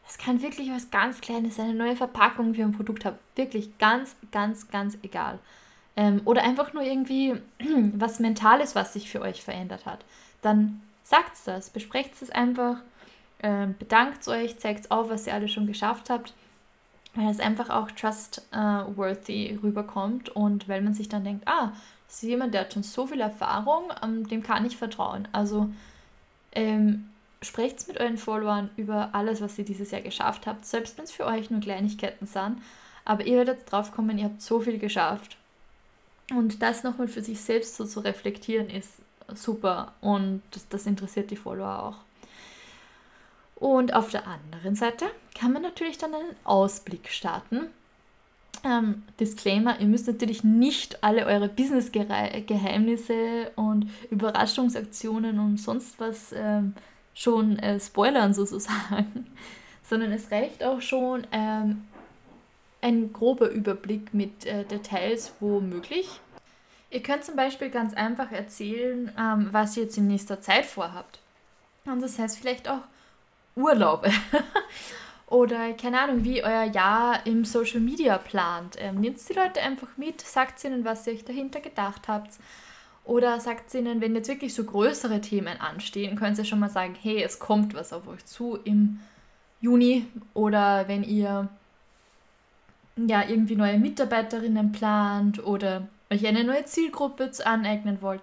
es 0.08 0.18
kann 0.18 0.42
wirklich 0.42 0.70
was 0.70 0.90
ganz 0.90 1.20
Kleines, 1.20 1.60
eine 1.60 1.74
neue 1.74 1.96
Verpackung 1.96 2.54
für 2.54 2.62
ein 2.62 2.72
Produkt 2.72 3.04
habt, 3.04 3.18
wirklich 3.36 3.76
ganz, 3.78 4.16
ganz, 4.32 4.68
ganz 4.68 4.96
egal. 5.02 5.38
Ähm, 5.96 6.22
oder 6.24 6.42
einfach 6.44 6.72
nur 6.72 6.82
irgendwie 6.82 7.34
was 7.94 8.20
Mentales, 8.20 8.74
was 8.74 8.92
sich 8.92 9.10
für 9.10 9.20
euch 9.20 9.42
verändert 9.42 9.86
hat, 9.86 10.04
dann 10.42 10.80
sagt 11.04 11.36
das, 11.44 11.70
besprecht 11.70 12.12
es 12.20 12.30
einfach, 12.30 12.78
äh, 13.38 13.66
bedankt 13.78 14.26
euch, 14.28 14.58
zeigt 14.58 14.90
auf, 14.90 15.08
was 15.10 15.26
ihr 15.26 15.34
alle 15.34 15.48
schon 15.48 15.66
geschafft 15.66 16.10
habt, 16.10 16.34
weil 17.16 17.30
es 17.30 17.40
einfach 17.40 17.70
auch 17.70 17.90
trustworthy 17.90 19.49
äh, 19.49 19.58
rüberkommt 19.62 20.28
und 20.28 20.68
weil 20.68 20.82
man 20.82 20.94
sich 20.94 21.08
dann 21.08 21.25
denkt, 21.25 21.49
ah, 21.49 21.73
das 22.06 22.16
ist 22.16 22.23
jemand, 22.23 22.54
der 22.54 22.62
hat 22.62 22.75
schon 22.75 22.82
so 22.82 23.06
viel 23.06 23.20
Erfahrung, 23.20 23.85
ähm, 24.02 24.28
dem 24.28 24.42
kann 24.42 24.64
ich 24.64 24.76
vertrauen. 24.76 25.26
Also 25.32 25.68
ähm, 26.52 27.08
sprecht 27.42 27.88
mit 27.88 27.99
euren 27.99 28.18
Followern 28.18 28.70
über 28.76 29.11
alles, 29.12 29.40
was 29.40 29.58
ihr 29.58 29.64
dieses 29.64 29.90
Jahr 29.90 30.02
geschafft 30.02 30.46
habt, 30.46 30.64
selbst 30.64 30.96
wenn 30.99 31.04
es 31.04 31.12
für 31.12 31.26
euch 31.26 31.50
nur 31.50 31.61
Kleinigkeiten 31.61 32.26
sind. 32.26 32.58
Aber 33.04 33.26
ihr 33.26 33.38
werdet 33.38 33.70
drauf 33.70 33.92
kommen, 33.92 34.18
ihr 34.18 34.26
habt 34.26 34.42
so 34.42 34.61
viel 34.61 34.78
geschafft. 34.78 35.37
Und 36.30 36.62
das 36.62 36.82
nochmal 36.82 37.08
für 37.08 37.23
sich 37.23 37.40
selbst 37.40 37.76
so 37.76 37.85
zu 37.85 38.00
reflektieren 38.00 38.68
ist 38.68 38.90
super 39.35 39.92
und 40.00 40.42
das, 40.52 40.68
das 40.68 40.87
interessiert 40.87 41.30
die 41.30 41.37
Follower 41.37 41.82
auch. 41.82 42.05
Und 43.56 43.94
auf 43.94 44.10
der 44.10 44.26
anderen 44.26 44.76
Seite 44.76 45.06
kann 45.34 45.52
man 45.52 45.62
natürlich 45.62 45.98
dann 45.98 46.14
einen 46.14 46.36
Ausblick 46.44 47.08
starten. 47.08 47.68
Ähm, 48.64 49.02
Disclaimer, 49.18 49.80
ihr 49.80 49.86
müsst 49.86 50.06
natürlich 50.06 50.44
nicht 50.44 51.02
alle 51.02 51.26
eure 51.26 51.48
Business-Geheimnisse 51.48 53.50
und 53.56 53.90
Überraschungsaktionen 54.10 55.38
und 55.38 55.58
sonst 55.58 55.98
was 55.98 56.32
ähm, 56.32 56.75
schon 57.14 57.58
äh, 57.58 57.80
spoilern 57.80 58.34
sozusagen, 58.34 59.26
sondern 59.82 60.12
es 60.12 60.30
reicht 60.30 60.62
auch 60.62 60.82
schon 60.82 61.26
ähm, 61.32 61.84
ein 62.82 63.12
grober 63.12 63.50
Überblick 63.50 64.12
mit 64.12 64.44
äh, 64.44 64.64
Details, 64.64 65.32
wo 65.40 65.60
möglich. 65.60 66.20
Ihr 66.90 67.02
könnt 67.02 67.25
zum 67.25 67.36
Beispiel 67.36 67.70
ganz 67.70 67.94
einfach 67.94 68.32
erzählen, 68.32 69.10
ähm, 69.18 69.48
was 69.50 69.76
ihr 69.76 69.84
jetzt 69.84 69.98
in 69.98 70.08
nächster 70.08 70.40
Zeit 70.40 70.66
vorhabt. 70.66 71.20
Und 71.84 72.02
das 72.02 72.18
heißt 72.18 72.38
vielleicht 72.38 72.68
auch 72.68 72.82
Urlaube. 73.56 74.10
Oder 75.28 75.72
keine 75.72 76.00
Ahnung, 76.00 76.22
wie 76.22 76.44
euer 76.44 76.64
Jahr 76.64 77.26
im 77.26 77.44
Social 77.44 77.80
Media 77.80 78.16
plant. 78.16 78.76
Ähm, 78.78 79.00
nehmt 79.00 79.18
die 79.28 79.32
Leute 79.32 79.60
einfach 79.60 79.88
mit, 79.96 80.20
sagt 80.20 80.62
ihnen, 80.64 80.84
was 80.84 81.06
ihr 81.06 81.14
euch 81.14 81.25
dahinter 81.25 81.60
gedacht 81.60 82.06
habt. 82.06 82.34
Oder 83.04 83.40
sagt 83.40 83.75
ihnen, 83.75 84.00
wenn 84.00 84.14
jetzt 84.14 84.28
wirklich 84.28 84.54
so 84.54 84.64
größere 84.64 85.20
Themen 85.20 85.60
anstehen, 85.60 86.16
könnt 86.16 86.38
ihr 86.38 86.44
schon 86.44 86.60
mal 86.60 86.70
sagen, 86.70 86.96
hey, 87.00 87.22
es 87.22 87.38
kommt 87.38 87.75
was 87.75 87.92
auf 87.92 88.06
euch 88.06 88.25
zu 88.25 88.58
im 88.64 89.00
Juni. 89.60 90.06
Oder 90.34 90.86
wenn 90.86 91.02
ihr 91.02 91.48
ja 92.96 93.28
irgendwie 93.28 93.56
neue 93.56 93.78
Mitarbeiterinnen 93.78 94.72
plant 94.72 95.44
oder 95.44 95.88
euch 96.10 96.26
eine 96.26 96.44
neue 96.44 96.64
Zielgruppe 96.64 97.30
aneignen 97.44 98.00
wollt, 98.00 98.22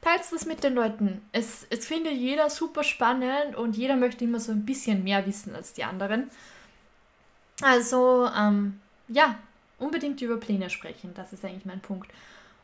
teilt 0.00 0.22
das 0.30 0.46
mit 0.46 0.64
den 0.64 0.74
Leuten. 0.74 1.22
Es, 1.32 1.66
es 1.70 1.86
findet 1.86 2.14
jeder 2.14 2.50
super 2.50 2.84
spannend 2.84 3.56
und 3.56 3.76
jeder 3.76 3.96
möchte 3.96 4.24
immer 4.24 4.40
so 4.40 4.52
ein 4.52 4.64
bisschen 4.64 5.04
mehr 5.04 5.26
wissen 5.26 5.54
als 5.54 5.72
die 5.72 5.84
anderen. 5.84 6.30
Also, 7.60 8.28
ähm, 8.36 8.80
ja, 9.08 9.36
unbedingt 9.78 10.20
über 10.22 10.36
Pläne 10.36 10.70
sprechen. 10.70 11.12
Das 11.14 11.32
ist 11.32 11.44
eigentlich 11.44 11.64
mein 11.64 11.80
Punkt. 11.80 12.10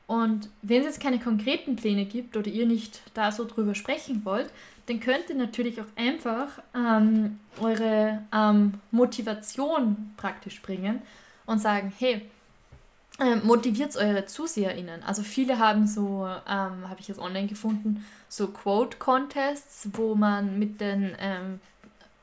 Und 0.06 0.50
wenn 0.62 0.80
es 0.80 0.86
jetzt 0.86 1.00
keine 1.00 1.18
konkreten 1.18 1.76
Pläne 1.76 2.04
gibt 2.04 2.36
oder 2.36 2.48
ihr 2.48 2.66
nicht 2.66 3.00
da 3.14 3.32
so 3.32 3.46
drüber 3.46 3.74
sprechen 3.74 4.24
wollt, 4.24 4.50
dann 4.86 5.00
könnt 5.00 5.30
ihr 5.30 5.36
natürlich 5.36 5.80
auch 5.80 5.86
einfach 5.96 6.60
ähm, 6.74 7.40
eure 7.58 8.22
ähm, 8.32 8.74
Motivation 8.90 10.12
praktisch 10.18 10.60
bringen 10.60 11.00
und 11.46 11.58
sagen, 11.58 11.92
hey, 11.98 12.28
ähm, 13.20 13.46
motiviert 13.46 13.96
eure 13.96 14.26
ZuseherInnen. 14.26 15.02
Also 15.02 15.22
viele 15.22 15.58
haben 15.58 15.86
so, 15.86 16.26
ähm, 16.26 16.88
habe 16.88 16.96
ich 16.98 17.08
jetzt 17.08 17.20
online 17.20 17.46
gefunden, 17.46 18.04
so 18.28 18.48
Quote-Contests, 18.48 19.90
wo 19.92 20.14
man 20.14 20.58
mit 20.58 20.80
den 20.80 21.14
ähm, 21.18 21.60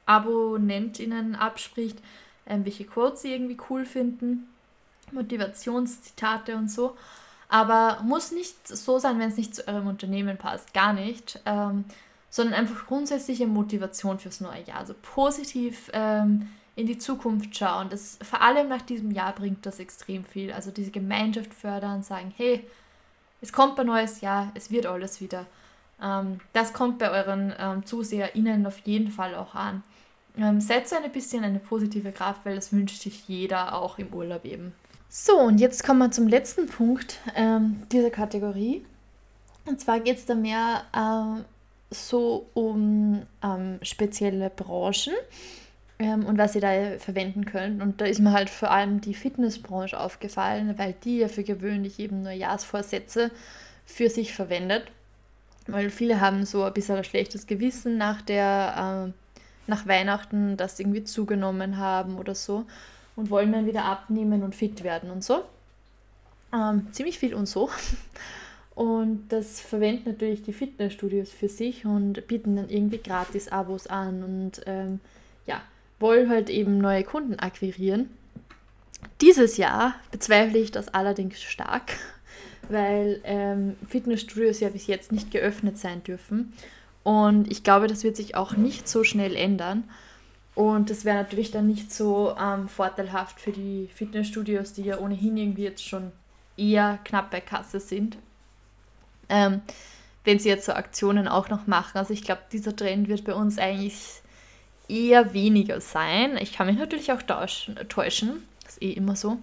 AbonnentInnen 0.05 1.36
abspricht, 1.36 1.98
ähm, 2.45 2.65
welche 2.65 2.86
Quotes 2.86 3.21
sie 3.21 3.31
irgendwie 3.31 3.57
cool 3.69 3.86
finden, 3.86 4.50
Motivationszitate 5.12 6.55
und 6.55 6.69
so. 6.69 6.98
Aber 7.48 8.01
muss 8.03 8.31
nicht 8.31 8.67
so 8.67 9.00
sein, 9.00 9.19
wenn 9.19 9.29
es 9.29 9.38
nicht 9.38 9.55
zu 9.55 9.67
eurem 9.67 9.88
Unternehmen 9.88 10.38
passt, 10.38 10.74
gar 10.74 10.93
nicht. 10.93 11.39
Ähm, 11.45 11.86
sondern 12.31 12.55
einfach 12.55 12.88
grundsätzliche 12.88 13.45
Motivation 13.45 14.17
fürs 14.17 14.39
neue 14.39 14.63
Jahr. 14.63 14.79
Also 14.79 14.95
positiv 15.01 15.91
ähm, 15.93 16.48
in 16.81 16.88
die 16.88 16.97
Zukunft 16.97 17.55
schauen. 17.55 17.89
Das, 17.89 18.17
vor 18.23 18.41
allem 18.41 18.67
nach 18.67 18.81
diesem 18.81 19.11
Jahr 19.11 19.33
bringt 19.33 19.65
das 19.65 19.79
extrem 19.79 20.25
viel. 20.25 20.51
Also 20.51 20.71
diese 20.71 20.91
Gemeinschaft 20.91 21.53
fördern, 21.53 22.03
sagen, 22.03 22.33
hey, 22.35 22.65
es 23.41 23.53
kommt 23.53 23.79
ein 23.79 23.88
neues 23.88 24.21
Jahr, 24.21 24.51
es 24.55 24.71
wird 24.71 24.85
alles 24.88 25.21
wieder. 25.21 25.45
Ähm, 26.01 26.39
das 26.53 26.73
kommt 26.73 26.97
bei 26.97 27.11
euren 27.11 27.53
ähm, 27.57 27.85
ZuseherInnen 27.85 28.65
auf 28.65 28.79
jeden 28.79 29.11
Fall 29.11 29.35
auch 29.35 29.53
an. 29.55 29.83
Ähm, 30.38 30.59
so 30.59 30.73
ein 30.73 31.11
bisschen 31.11 31.43
eine 31.43 31.59
positive 31.59 32.11
Kraft, 32.11 32.41
weil 32.45 32.55
das 32.55 32.71
wünscht 32.71 33.01
sich 33.01 33.27
jeder 33.27 33.75
auch 33.75 34.00
im 34.00 34.13
Urlaub 34.13 34.45
eben. 34.45 34.73
So, 35.09 35.38
und 35.38 35.59
jetzt 35.59 35.83
kommen 35.83 36.00
wir 36.00 36.11
zum 36.11 36.27
letzten 36.27 36.67
Punkt 36.67 37.19
ähm, 37.35 37.83
dieser 37.91 38.09
Kategorie. 38.09 38.85
Und 39.65 39.79
zwar 39.79 40.00
geht 40.00 40.17
es 40.17 40.25
da 40.25 40.35
mehr 40.35 40.83
äh, 40.93 41.43
so 41.93 42.47
um 42.53 43.21
ähm, 43.43 43.79
spezielle 43.83 44.50
Branchen 44.50 45.13
ähm, 46.01 46.25
und 46.25 46.38
was 46.39 46.55
ihr 46.55 46.62
da 46.62 46.98
verwenden 46.98 47.46
könnt. 47.46 47.81
Und 47.81 48.01
da 48.01 48.05
ist 48.05 48.20
mir 48.20 48.31
halt 48.31 48.50
vor 48.50 48.72
allem 48.72 49.01
die 49.01 49.13
Fitnessbranche 49.13 50.00
aufgefallen, 50.00 50.74
weil 50.77 50.96
die 51.03 51.20
ja 51.20 51.27
für 51.27 51.43
gewöhnlich 51.43 52.00
eben 52.00 52.24
Neujahrsvorsätze 52.24 53.29
für 53.86 54.10
sich 54.10 54.34
verwendet. 54.34 54.86
Weil 55.67 55.91
viele 55.91 56.20
haben 56.20 56.46
so 56.46 56.63
ein 56.63 56.74
bisschen 56.74 56.98
ein 56.98 57.03
schlechtes 57.03 57.46
Gewissen 57.46 57.98
nach 57.98 58.24
der 58.24 59.12
äh, 59.13 59.22
nach 59.67 59.88
Weihnachten, 59.88 60.58
dass 60.58 60.77
sie 60.77 60.84
irgendwie 60.84 61.03
zugenommen 61.03 61.77
haben 61.77 62.17
oder 62.17 62.34
so 62.34 62.65
und 63.15 63.29
wollen 63.29 63.51
dann 63.51 63.67
wieder 63.67 63.86
abnehmen 63.86 64.41
und 64.41 64.55
fit 64.55 64.84
werden 64.84 65.12
und 65.12 65.24
so. 65.24 65.43
Ähm, 66.51 66.88
ziemlich 66.91 67.20
viel 67.20 67.36
und 67.36 67.46
so. 67.46 67.70
Und 68.74 69.27
das 69.29 69.60
verwenden 69.60 70.12
natürlich 70.12 70.43
die 70.43 70.53
Fitnessstudios 70.53 71.29
für 71.29 71.50
sich 71.50 71.86
und 71.86 72.25
bieten 72.27 72.55
dann 72.55 72.70
irgendwie 72.70 73.00
gratis 73.00 73.50
Abos 73.50 73.86
an 73.86 74.24
und 74.24 74.62
ähm, 74.65 75.01
ja, 75.46 75.62
wollen 76.01 76.29
halt 76.29 76.50
eben 76.50 76.77
neue 76.77 77.03
Kunden 77.03 77.39
akquirieren. 77.39 78.10
Dieses 79.22 79.58
Jahr 79.58 79.96
bezweifle 80.12 80.60
ich 80.60 80.72
das 80.72 80.89
allerdings 80.89 81.41
stark, 81.41 81.93
weil 82.70 83.22
ähm, 83.24 83.75
Fitnessstudios 83.88 84.60
ja 84.60 84.70
bis 84.70 84.88
jetzt 84.88 85.12
nicht 85.12 85.31
geöffnet 85.31 85.77
sein 85.77 86.03
dürfen. 86.03 86.53
Und 87.03 87.51
ich 87.51 87.63
glaube, 87.63 87.88
das 87.88 88.03
wird 88.03 88.15
sich 88.15 88.36
auch 88.36 88.55
nicht 88.55 88.88
so 88.88 89.03
schnell 89.03 89.36
ändern. 89.36 89.84
Und 90.53 90.89
das 90.89 91.05
wäre 91.05 91.17
natürlich 91.17 91.51
dann 91.51 91.67
nicht 91.67 91.93
so 91.93 92.36
ähm, 92.39 92.67
vorteilhaft 92.67 93.39
für 93.39 93.51
die 93.51 93.89
Fitnessstudios, 93.93 94.74
die 94.74 94.84
ja 94.84 95.00
ohnehin 95.00 95.38
irgendwie 95.38 95.63
jetzt 95.63 95.88
schon 95.88 96.12
eher 96.58 97.00
knapp 97.05 97.31
bei 97.31 97.41
Kasse 97.41 97.79
sind. 97.79 98.17
Ähm, 99.29 99.62
wenn 100.24 100.39
sie 100.39 100.50
jetzt 100.50 100.65
so 100.65 100.74
Aktionen 100.74 101.27
auch 101.27 101.50
noch 101.50 101.67
machen. 101.67 101.98
Also 101.98 102.13
ich 102.13 102.24
glaube, 102.24 102.41
dieser 102.51 102.75
Trend 102.75 103.08
wird 103.08 103.24
bei 103.24 103.34
uns 103.34 103.58
eigentlich 103.58 104.20
eher 104.91 105.33
weniger 105.33 105.81
sein. 105.81 106.38
Ich 106.38 106.53
kann 106.53 106.67
mich 106.67 106.77
natürlich 106.77 107.12
auch 107.12 107.21
täuschen, 107.21 108.43
das 108.63 108.74
ist 108.74 108.81
eh 108.81 108.91
immer 108.91 109.15
so. 109.15 109.38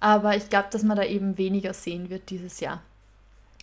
Aber 0.00 0.36
ich 0.36 0.50
glaube, 0.50 0.68
dass 0.70 0.82
man 0.82 0.96
da 0.96 1.04
eben 1.04 1.38
weniger 1.38 1.72
sehen 1.72 2.10
wird 2.10 2.28
dieses 2.30 2.60
Jahr. 2.60 2.82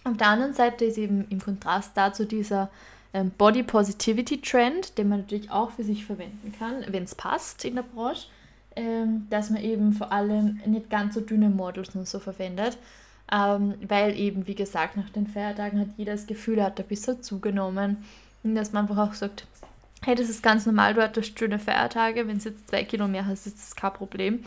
Auf 0.04 0.18
der 0.18 0.28
anderen 0.28 0.54
Seite 0.54 0.86
ist 0.86 0.98
eben 0.98 1.26
im 1.30 1.40
Kontrast 1.40 1.92
dazu 1.96 2.26
dieser 2.26 2.70
ähm, 3.14 3.32
Body 3.38 3.64
Positivity 3.64 4.42
Trend, 4.42 4.98
den 4.98 5.10
man 5.10 5.22
natürlich 5.22 5.52
auch 5.52 5.72
für 5.72 5.84
sich 5.84 6.06
verwenden 6.06 6.54
kann, 6.58 6.84
wenn 6.88 7.04
es 7.04 7.16
passt 7.16 7.64
in 7.64 7.76
der 7.76 7.84
Branche, 7.84 8.28
ähm, 8.76 9.28
dass 9.30 9.50
man 9.50 9.62
eben 9.62 9.94
vor 9.94 10.12
allem 10.12 10.60
nicht 10.66 10.90
ganz 10.90 11.14
so 11.14 11.22
dünne 11.22 11.50
Models 11.50 11.96
und 11.96 12.08
so 12.08 12.20
verwendet, 12.20 12.78
ähm, 13.32 13.76
weil 13.88 14.18
eben, 14.18 14.48
wie 14.48 14.56
gesagt, 14.56 14.98
nach 14.98 15.10
den 15.10 15.28
Feiertagen 15.28 15.80
hat 15.80 15.90
jeder 15.98 16.14
das 16.14 16.28
Gefühl, 16.28 16.58
er 16.58 16.66
hat 16.66 16.80
ein 16.80 16.88
bisschen 16.88 17.22
zugenommen 17.22 17.98
dass 18.44 18.74
man 18.74 18.84
einfach 18.84 19.10
auch 19.10 19.14
sagt, 19.14 19.48
hey, 20.06 20.16
das 20.16 20.30
ist 20.30 20.44
ganz 20.44 20.66
normal, 20.66 20.94
du 20.94 21.02
hattest 21.02 21.38
schöne 21.38 21.60
Feiertage, 21.60 22.28
wenn 22.28 22.38
es 22.38 22.44
jetzt 22.44 22.70
zwei 22.70 22.84
Kilo 22.84 23.08
mehr 23.08 23.26
hast, 23.26 23.48
ist 23.48 23.58
das 23.58 23.76
kein 23.76 23.94
Problem. 23.94 24.44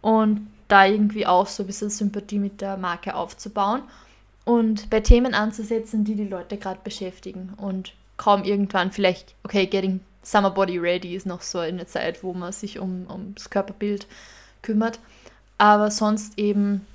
Und 0.00 0.46
da 0.68 0.86
irgendwie 0.86 1.26
auch 1.26 1.46
so 1.46 1.62
ein 1.62 1.66
bisschen 1.66 1.90
Sympathie 1.90 2.38
mit 2.38 2.60
der 2.60 2.76
Marke 2.76 3.14
aufzubauen 3.14 3.82
und 4.44 4.90
bei 4.90 5.00
Themen 5.00 5.34
anzusetzen, 5.34 6.04
die 6.04 6.14
die 6.14 6.28
Leute 6.28 6.56
gerade 6.56 6.80
beschäftigen 6.82 7.54
und 7.56 7.92
kaum 8.16 8.44
irgendwann 8.44 8.92
vielleicht, 8.92 9.34
okay, 9.44 9.66
getting 9.66 10.00
Summer 10.22 10.50
Body 10.50 10.78
Ready 10.78 11.14
ist 11.14 11.26
noch 11.26 11.42
so 11.42 11.58
eine 11.58 11.86
Zeit, 11.86 12.22
wo 12.22 12.32
man 12.32 12.52
sich 12.52 12.78
um, 12.78 13.06
um 13.08 13.34
das 13.34 13.50
Körperbild 13.50 14.06
kümmert, 14.62 14.98
aber 15.58 15.90
sonst 15.90 16.38
eben 16.38 16.86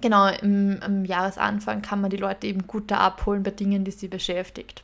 genau 0.00 0.28
im, 0.28 0.80
im 0.82 1.04
Jahresanfang 1.04 1.80
kann 1.80 2.00
man 2.00 2.10
die 2.10 2.18
Leute 2.18 2.46
eben 2.46 2.66
gut 2.66 2.90
da 2.90 2.98
abholen 2.98 3.42
bei 3.42 3.50
Dingen, 3.50 3.84
die 3.84 3.90
sie 3.90 4.08
beschäftigt. 4.08 4.82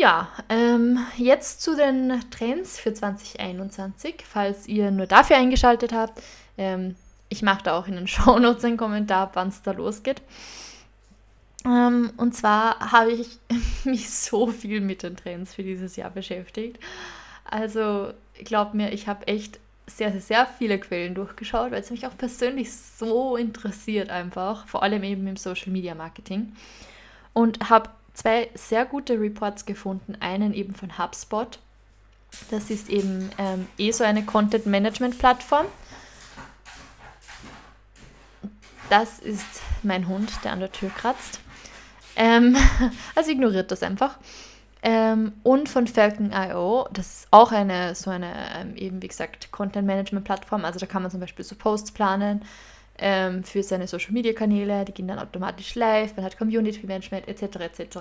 Ja, 0.00 0.28
ähm, 0.48 0.98
jetzt 1.18 1.60
zu 1.60 1.76
den 1.76 2.22
Trends 2.30 2.80
für 2.80 2.94
2021, 2.94 4.24
falls 4.26 4.66
ihr 4.66 4.90
nur 4.90 5.04
dafür 5.04 5.36
eingeschaltet 5.36 5.92
habt. 5.92 6.22
Ähm, 6.56 6.96
ich 7.28 7.42
mache 7.42 7.64
da 7.64 7.78
auch 7.78 7.86
in 7.86 7.96
den 7.96 8.06
Shownotes 8.08 8.64
einen 8.64 8.78
Kommentar, 8.78 9.30
wann 9.34 9.48
es 9.48 9.60
da 9.60 9.72
losgeht. 9.72 10.22
Ähm, 11.66 12.14
und 12.16 12.34
zwar 12.34 12.92
habe 12.92 13.12
ich 13.12 13.40
mich 13.84 14.08
so 14.08 14.46
viel 14.46 14.80
mit 14.80 15.02
den 15.02 15.16
Trends 15.16 15.54
für 15.54 15.62
dieses 15.62 15.96
Jahr 15.96 16.08
beschäftigt. 16.08 16.78
Also 17.44 18.14
glaubt 18.42 18.72
mir, 18.72 18.94
ich 18.94 19.06
habe 19.06 19.26
echt 19.26 19.60
sehr, 19.86 20.12
sehr, 20.12 20.22
sehr 20.22 20.46
viele 20.46 20.80
Quellen 20.80 21.14
durchgeschaut, 21.14 21.72
weil 21.72 21.82
es 21.82 21.90
mich 21.90 22.06
auch 22.06 22.16
persönlich 22.16 22.74
so 22.74 23.36
interessiert 23.36 24.08
einfach, 24.08 24.66
vor 24.66 24.82
allem 24.82 25.02
eben 25.02 25.26
im 25.26 25.36
Social 25.36 25.72
Media 25.72 25.94
Marketing. 25.94 26.54
Und 27.34 27.68
habe 27.68 27.90
zwei 28.14 28.48
sehr 28.54 28.84
gute 28.84 29.20
Reports 29.20 29.66
gefunden. 29.66 30.16
Einen 30.20 30.54
eben 30.54 30.74
von 30.74 30.98
HubSpot. 30.98 31.58
Das 32.50 32.70
ist 32.70 32.88
eben 32.88 33.30
ähm, 33.38 33.66
eh 33.78 33.90
so 33.90 34.04
eine 34.04 34.24
Content-Management-Plattform. 34.24 35.66
Das 38.88 39.18
ist 39.18 39.62
mein 39.82 40.08
Hund, 40.08 40.32
der 40.44 40.52
an 40.52 40.60
der 40.60 40.72
Tür 40.72 40.90
kratzt. 40.90 41.40
Ähm, 42.16 42.56
also 43.14 43.30
ignoriert 43.30 43.70
das 43.70 43.82
einfach. 43.82 44.18
Ähm, 44.82 45.32
und 45.42 45.68
von 45.68 45.86
Falcon.io, 45.86 46.88
das 46.92 47.06
ist 47.06 47.28
auch 47.30 47.52
eine, 47.52 47.94
so 47.94 48.10
eine, 48.10 48.32
ähm, 48.56 48.76
eben 48.76 49.02
wie 49.02 49.08
gesagt, 49.08 49.52
Content-Management-Plattform. 49.52 50.64
Also 50.64 50.78
da 50.78 50.86
kann 50.86 51.02
man 51.02 51.10
zum 51.10 51.20
Beispiel 51.20 51.44
so 51.44 51.54
Posts 51.54 51.92
planen 51.92 52.44
ähm, 53.00 53.42
für 53.42 53.62
seine 53.62 53.86
Social-Media-Kanäle, 53.86 54.84
die 54.84 54.92
gehen 54.92 55.08
dann 55.08 55.18
automatisch 55.18 55.74
live, 55.74 56.14
man 56.16 56.24
hat 56.24 56.38
Community-Management 56.38 57.28
etc. 57.28 57.42
etc. 57.56 57.98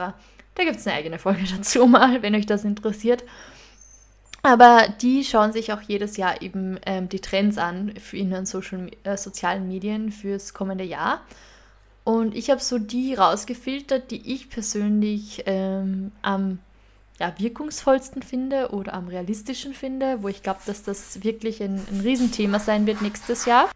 Da 0.55 0.63
gibt 0.63 0.77
es 0.77 0.87
eine 0.87 0.97
eigene 0.97 1.19
Folge 1.19 1.43
dazu 1.57 1.87
mal, 1.87 2.21
wenn 2.21 2.35
euch 2.35 2.45
das 2.45 2.63
interessiert. 2.63 3.23
Aber 4.41 4.87
die 5.01 5.23
schauen 5.23 5.51
sich 5.51 5.73
auch 5.73 5.81
jedes 5.81 6.17
Jahr 6.17 6.41
eben 6.41 6.79
ähm, 6.85 7.09
die 7.09 7.19
Trends 7.19 7.57
an 7.57 7.93
für 7.99 8.17
in 8.17 8.31
den 8.31 8.45
Social, 8.45 8.89
äh, 9.03 9.17
sozialen 9.17 9.67
Medien 9.67 10.11
fürs 10.11 10.53
kommende 10.53 10.85
Jahr. 10.85 11.21
Und 12.05 12.35
ich 12.35 12.49
habe 12.49 12.61
so 12.61 12.77
die 12.77 13.13
rausgefiltert, 13.13 14.11
die 14.11 14.33
ich 14.33 14.49
persönlich 14.49 15.43
ähm, 15.45 16.11
am 16.21 16.59
ja, 17.19 17.33
wirkungsvollsten 17.37 18.23
finde 18.23 18.69
oder 18.69 18.93
am 18.93 19.09
realistischen 19.09 19.73
finde, 19.73 20.23
wo 20.23 20.29
ich 20.29 20.41
glaube, 20.41 20.61
dass 20.65 20.83
das 20.83 21.23
wirklich 21.23 21.61
ein, 21.61 21.85
ein 21.91 21.99
Riesenthema 21.99 22.59
sein 22.59 22.87
wird 22.87 23.01
nächstes 23.01 23.45
Jahr. 23.45 23.69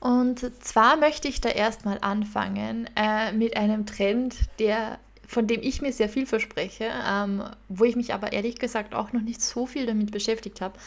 Und 0.00 0.50
zwar 0.62 0.96
möchte 0.96 1.28
ich 1.28 1.40
da 1.40 1.48
erstmal 1.48 1.98
anfangen 2.00 2.88
äh, 2.94 3.32
mit 3.32 3.56
einem 3.56 3.84
Trend, 3.84 4.36
der, 4.58 4.98
von 5.26 5.46
dem 5.46 5.60
ich 5.62 5.82
mir 5.82 5.92
sehr 5.92 6.08
viel 6.08 6.26
verspreche, 6.26 6.90
ähm, 7.06 7.42
wo 7.68 7.84
ich 7.84 7.96
mich 7.96 8.14
aber 8.14 8.32
ehrlich 8.32 8.58
gesagt 8.58 8.94
auch 8.94 9.12
noch 9.12 9.22
nicht 9.22 9.42
so 9.42 9.66
viel 9.66 9.86
damit 9.86 10.12
beschäftigt 10.12 10.60
habe. 10.60 10.78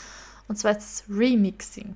Und 0.48 0.58
zwar 0.58 0.78
ist 0.78 0.80
es 0.80 1.04
Remixing. 1.10 1.96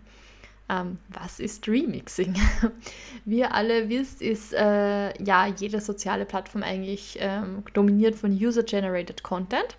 Ähm, 0.67 0.98
was 1.10 1.39
ist 1.39 1.67
Remixing? 1.67 2.36
Wie 3.25 3.39
ihr 3.39 3.53
alle 3.53 3.88
wisst, 3.88 4.22
ist 4.22 4.51
äh, 4.53 5.24
ja 5.24 5.48
jede 5.48 5.79
soziale 5.79 6.25
Plattform 6.25 6.63
eigentlich 6.63 7.17
ähm, 7.22 7.63
dominiert 7.74 8.15
von 8.15 8.31
User-Generated 8.31 9.24
Content. 9.24 9.77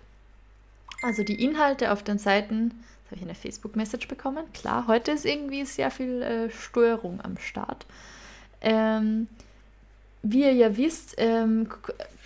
Also 1.03 1.23
die 1.23 1.43
Inhalte 1.43 1.91
auf 1.91 2.03
den 2.03 2.17
Seiten, 2.17 2.83
habe 3.07 3.15
ich 3.15 3.21
eine 3.21 3.35
Facebook-Message 3.35 4.07
bekommen. 4.07 4.45
Klar, 4.53 4.87
heute 4.87 5.11
ist 5.11 5.25
irgendwie 5.25 5.65
sehr 5.65 5.91
viel 5.91 6.21
äh, 6.21 6.49
Störung 6.49 7.19
am 7.23 7.37
Start. 7.37 7.85
Ähm, 8.61 9.27
wie 10.23 10.41
ihr 10.41 10.53
ja 10.53 10.75
wisst, 10.75 11.15
ähm, 11.17 11.69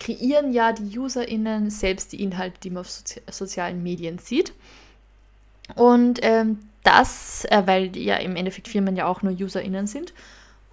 kreieren 0.00 0.52
ja 0.52 0.72
die 0.72 0.98
UserInnen 0.98 1.70
selbst 1.70 2.12
die 2.12 2.22
Inhalte, 2.22 2.58
die 2.60 2.70
man 2.70 2.80
auf 2.80 2.90
Sozi 2.90 3.20
sozialen 3.30 3.82
Medien 3.82 4.18
sieht. 4.18 4.52
Und 5.76 6.18
ähm, 6.22 6.58
das, 6.82 7.44
äh, 7.44 7.62
weil 7.66 7.96
ja 7.96 8.16
im 8.16 8.34
Endeffekt 8.34 8.68
Firmen 8.68 8.96
ja 8.96 9.06
auch 9.06 9.22
nur 9.22 9.32
UserInnen 9.32 9.86
sind. 9.86 10.12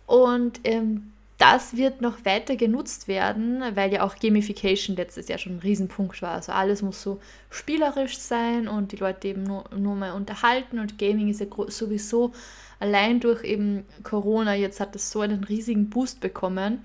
Und 0.07 0.61
ähm, 0.63 1.13
das 1.39 1.77
wird 1.77 2.01
noch 2.01 2.25
weiter 2.25 2.57
genutzt 2.57 3.07
werden, 3.07 3.63
weil 3.73 3.93
ja 3.93 4.03
auch 4.03 4.17
Gamification 4.17 4.97
letztes 4.97 5.29
Jahr 5.29 5.39
schon 5.39 5.55
ein 5.55 5.59
Riesenpunkt 5.59 6.21
war. 6.21 6.33
Also 6.33 6.51
alles 6.51 6.81
muss 6.81 7.01
so 7.01 7.19
spielerisch 7.49 8.17
sein 8.17 8.67
und 8.67 8.91
die 8.91 8.97
Leute 8.97 9.29
eben 9.29 9.43
nur, 9.43 9.63
nur 9.75 9.95
mal 9.95 10.11
unterhalten 10.11 10.79
und 10.79 10.99
Gaming 10.99 11.29
ist 11.29 11.39
ja 11.39 11.47
sowieso 11.69 12.33
allein 12.79 13.21
durch 13.21 13.45
eben 13.45 13.85
Corona, 14.03 14.53
jetzt 14.53 14.81
hat 14.81 14.95
es 14.95 15.11
so 15.11 15.21
einen 15.21 15.45
riesigen 15.45 15.89
Boost 15.89 16.19
bekommen. 16.19 16.81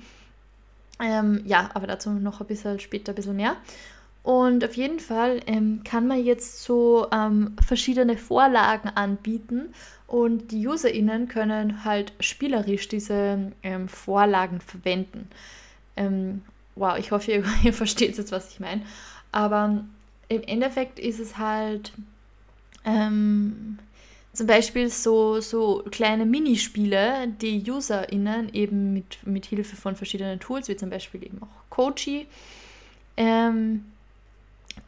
Ähm, 1.03 1.43
ja, 1.45 1.71
aber 1.75 1.89
dazu 1.89 2.11
noch 2.11 2.41
ein 2.41 2.47
bisschen 2.47 2.79
später 2.79 3.11
ein 3.11 3.17
bisschen 3.17 3.37
mehr. 3.37 3.57
Und 4.23 4.65
auf 4.65 4.75
jeden 4.75 5.01
Fall 5.01 5.41
ähm, 5.47 5.83
kann 5.85 6.07
man 6.07 6.25
jetzt 6.25 6.63
so 6.63 7.09
ähm, 7.13 7.57
verschiedene 7.67 8.17
Vorlagen 8.17 8.89
anbieten 8.89 9.75
und 10.15 10.53
die 10.53 10.69
UserInnen 10.69 11.27
können 11.27 11.83
halt 11.85 12.13
spielerisch 12.21 12.87
diese 12.87 13.51
ähm, 13.65 13.89
Vorlagen 13.89 14.61
verwenden. 14.61 15.29
Ähm, 15.97 16.43
wow, 16.77 16.97
ich 16.97 17.11
hoffe, 17.11 17.33
ihr, 17.33 17.45
ihr 17.65 17.73
versteht 17.73 18.17
jetzt, 18.17 18.31
was 18.31 18.53
ich 18.53 18.61
meine. 18.61 18.83
Aber 19.33 19.83
im 20.29 20.43
Endeffekt 20.45 21.01
ist 21.01 21.19
es 21.19 21.37
halt 21.37 21.93
ähm, 22.85 23.81
zum 24.33 24.47
Beispiel 24.47 24.89
so, 24.89 25.41
so 25.41 25.83
kleine 25.91 26.27
Minispiele, 26.27 27.27
die 27.41 27.69
UserInnen 27.69 28.55
eben 28.55 28.93
mit, 28.93 29.19
mit 29.27 29.47
Hilfe 29.47 29.75
von 29.75 29.97
verschiedenen 29.97 30.39
Tools, 30.39 30.69
wie 30.69 30.77
zum 30.77 30.91
Beispiel 30.91 31.25
eben 31.25 31.43
auch 31.43 31.71
Coachy, 31.71 32.29
ähm, 33.17 33.85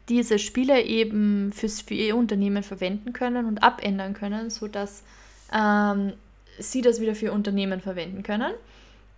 diese 0.09 0.39
Spiele 0.39 0.83
eben 0.83 1.53
fürs, 1.53 1.81
für 1.81 1.95
ihr 1.95 2.17
Unternehmen 2.17 2.63
verwenden 2.63 3.13
können 3.13 3.47
und 3.47 3.63
abändern 3.63 4.15
können, 4.15 4.51
sodass 4.51 5.03
ähm, 5.53 6.13
sie 6.59 6.83
das 6.83 7.01
wieder 7.01 7.15
für 7.15 7.27
ihr 7.27 7.33
Unternehmen 7.33 7.81
verwenden 7.81 8.23
können 8.23 8.53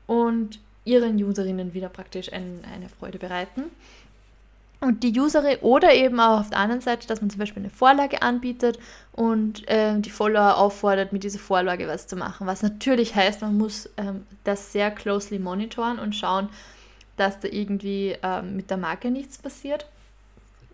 und 0.07 0.61
ihren 0.85 1.23
Userinnen 1.23 1.75
wieder 1.75 1.91
praktisch 1.91 2.33
ein, 2.33 2.61
eine 2.75 2.89
Freude 2.89 3.19
bereiten. 3.19 3.65
Und 4.81 5.03
die 5.03 5.19
Userin 5.19 5.59
oder 5.61 5.93
eben 5.93 6.21
auch 6.21 6.41
auf 6.41 6.51
der 6.51 6.61
anderen 6.61 6.81
Seite, 6.81 7.09
dass 7.09 7.21
man 7.21 7.31
zum 7.31 7.41
Beispiel 7.41 7.63
eine 7.63 7.71
Vorlage 7.71 8.23
anbietet 8.23 8.79
und 9.13 9.65
ähm, 9.67 10.03
die 10.03 10.11
Follower 10.11 10.57
auffordert, 10.57 11.13
mit 11.13 11.25
dieser 11.25 11.41
Vorlage 11.41 11.89
was 11.89 12.07
zu 12.07 12.15
machen. 12.15 12.47
Was 12.47 12.63
natürlich 12.63 13.15
heißt, 13.17 13.43
man 13.43 13.59
muss 13.59 13.91
ähm, 13.97 14.25
das 14.45 14.73
sehr 14.73 14.93
closely 14.93 15.41
monitoren 15.41 15.99
und 15.99 16.15
schauen, 16.15 16.49
dass 17.17 17.41
da 17.41 17.49
irgendwie 17.49 18.17
ähm, 18.23 18.55
mit 18.55 18.71
der 18.71 18.77
Marke 18.77 19.11
nichts 19.11 19.37
passiert 19.39 19.87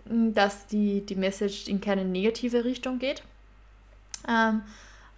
dass 0.06 0.66
die, 0.66 1.04
die 1.04 1.16
Message 1.16 1.68
in 1.68 1.80
keine 1.80 2.04
negative 2.04 2.64
Richtung 2.64 2.98
geht. 2.98 3.22
Ähm, 4.28 4.62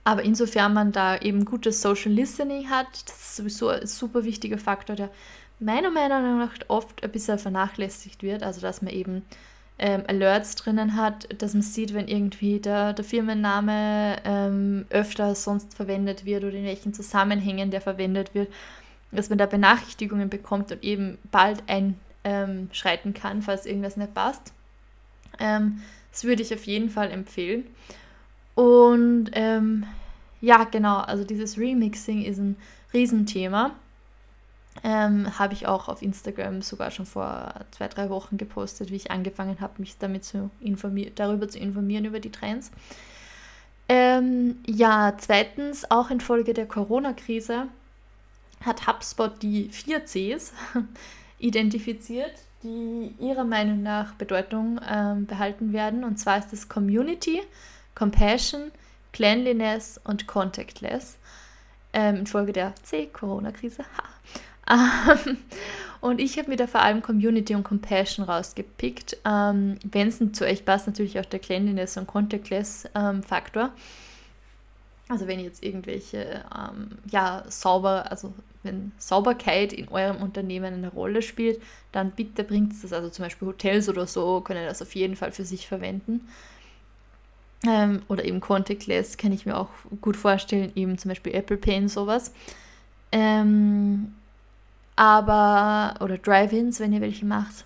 aber 0.04 0.22
insofern 0.22 0.72
man 0.72 0.92
da 0.92 1.16
eben 1.18 1.44
gutes 1.44 1.82
Social 1.82 2.12
Listening 2.12 2.70
hat, 2.70 2.86
das 3.06 3.16
ist 3.16 3.36
sowieso 3.36 3.68
ein 3.68 3.86
super 3.86 4.24
wichtiger 4.24 4.58
Faktor, 4.58 4.94
der 4.94 5.10
meiner 5.58 5.90
Meinung 5.90 6.38
nach 6.38 6.52
oft 6.68 7.02
ein 7.02 7.10
bisschen 7.10 7.38
vernachlässigt 7.38 8.22
wird. 8.22 8.42
Also 8.42 8.60
dass 8.60 8.82
man 8.82 8.92
eben 8.92 9.24
ähm, 9.78 10.04
Alerts 10.06 10.54
drinnen 10.54 10.96
hat, 10.96 11.28
dass 11.42 11.54
man 11.54 11.62
sieht, 11.62 11.92
wenn 11.92 12.08
irgendwie 12.08 12.60
der, 12.60 12.92
der 12.92 13.04
Firmenname 13.04 14.16
ähm, 14.24 14.86
öfter 14.90 15.34
sonst 15.34 15.74
verwendet 15.74 16.24
wird 16.24 16.44
oder 16.44 16.54
in 16.54 16.64
welchen 16.64 16.94
Zusammenhängen 16.94 17.70
der 17.70 17.80
verwendet 17.80 18.34
wird, 18.34 18.52
dass 19.12 19.28
man 19.28 19.38
da 19.38 19.46
Benachrichtigungen 19.46 20.30
bekommt 20.30 20.72
und 20.72 20.82
eben 20.82 21.18
bald 21.30 21.62
einschreiten 21.66 23.12
kann, 23.12 23.42
falls 23.42 23.66
irgendwas 23.66 23.96
nicht 23.96 24.14
passt. 24.14 24.52
Ähm, 25.38 25.82
das 26.12 26.24
würde 26.24 26.42
ich 26.42 26.52
auf 26.54 26.64
jeden 26.64 26.90
Fall 26.90 27.10
empfehlen. 27.10 27.64
Und 28.54 29.30
ähm, 29.32 29.86
ja, 30.40 30.64
genau, 30.64 30.98
also 30.98 31.24
dieses 31.24 31.58
Remixing 31.58 32.24
ist 32.24 32.38
ein 32.38 32.56
Riesenthema. 32.92 33.74
Ähm, 34.84 35.38
habe 35.38 35.54
ich 35.54 35.66
auch 35.66 35.88
auf 35.88 36.02
Instagram 36.02 36.60
sogar 36.60 36.90
schon 36.90 37.06
vor 37.06 37.54
zwei, 37.70 37.88
drei 37.88 38.10
Wochen 38.10 38.36
gepostet, 38.36 38.90
wie 38.90 38.96
ich 38.96 39.10
angefangen 39.10 39.60
habe, 39.60 39.74
mich 39.78 39.96
damit 39.98 40.24
zu 40.24 40.50
darüber 41.14 41.48
zu 41.48 41.58
informieren, 41.58 42.04
über 42.04 42.20
die 42.20 42.30
Trends. 42.30 42.70
Ähm, 43.88 44.56
ja, 44.66 45.14
zweitens, 45.18 45.90
auch 45.90 46.10
infolge 46.10 46.52
der 46.52 46.66
Corona-Krise 46.66 47.68
hat 48.64 48.86
HubSpot 48.86 49.42
die 49.42 49.68
vier 49.70 50.04
Cs 50.04 50.52
identifiziert, 51.38 52.34
die 52.66 53.14
ihrer 53.24 53.44
Meinung 53.44 53.82
nach 53.82 54.14
Bedeutung 54.14 54.80
ähm, 54.88 55.26
behalten 55.26 55.72
werden. 55.72 56.04
Und 56.04 56.18
zwar 56.18 56.38
ist 56.38 56.52
es 56.52 56.68
Community, 56.68 57.40
Compassion, 57.94 58.72
Cleanliness 59.12 60.00
und 60.04 60.26
Contactless. 60.26 61.16
Ähm, 61.92 62.16
infolge 62.16 62.52
der 62.52 62.74
C-Corona-Krise. 62.82 63.84
Ähm, 64.68 65.38
und 66.00 66.20
ich 66.20 66.38
habe 66.38 66.50
mir 66.50 66.56
da 66.56 66.66
vor 66.66 66.82
allem 66.82 67.00
Community 67.00 67.54
und 67.54 67.62
Compassion 67.62 68.24
rausgepickt. 68.24 69.16
Ähm, 69.24 69.78
Wenn 69.84 70.08
es 70.08 70.18
zu 70.32 70.44
euch 70.44 70.64
passt, 70.64 70.88
natürlich 70.88 71.20
auch 71.20 71.24
der 71.24 71.38
Cleanliness 71.38 71.96
und 71.96 72.08
Contactless-Faktor. 72.08 73.64
Ähm, 73.64 73.70
also 75.08 75.26
wenn 75.26 75.40
jetzt 75.40 75.62
irgendwelche 75.62 76.44
ähm, 76.56 76.98
ja, 77.10 77.44
sauber, 77.48 78.10
also 78.10 78.32
wenn 78.62 78.92
Sauberkeit 78.98 79.72
in 79.72 79.88
eurem 79.88 80.16
Unternehmen 80.16 80.74
eine 80.74 80.88
Rolle 80.88 81.22
spielt, 81.22 81.62
dann 81.92 82.10
bitte 82.10 82.42
bringt 82.42 82.72
es 82.72 82.82
das. 82.82 82.92
Also 82.92 83.08
zum 83.10 83.24
Beispiel 83.24 83.48
Hotels 83.48 83.88
oder 83.88 84.06
so 84.06 84.40
können 84.40 84.66
das 84.66 84.82
auf 84.82 84.94
jeden 84.94 85.16
Fall 85.16 85.32
für 85.32 85.44
sich 85.44 85.68
verwenden. 85.68 86.26
Ähm, 87.66 88.02
oder 88.08 88.24
eben 88.24 88.40
Contactless 88.40 89.16
kann 89.16 89.32
ich 89.32 89.46
mir 89.46 89.56
auch 89.56 89.70
gut 90.00 90.16
vorstellen, 90.16 90.72
eben 90.74 90.98
zum 90.98 91.10
Beispiel 91.10 91.34
Apple 91.34 91.56
Pay 91.56 91.78
und 91.78 91.88
sowas. 91.88 92.32
Ähm, 93.12 94.14
aber, 94.96 96.02
oder 96.02 96.18
Drive-Ins, 96.18 96.80
wenn 96.80 96.92
ihr 96.92 97.00
welche 97.00 97.24
macht. 97.26 97.64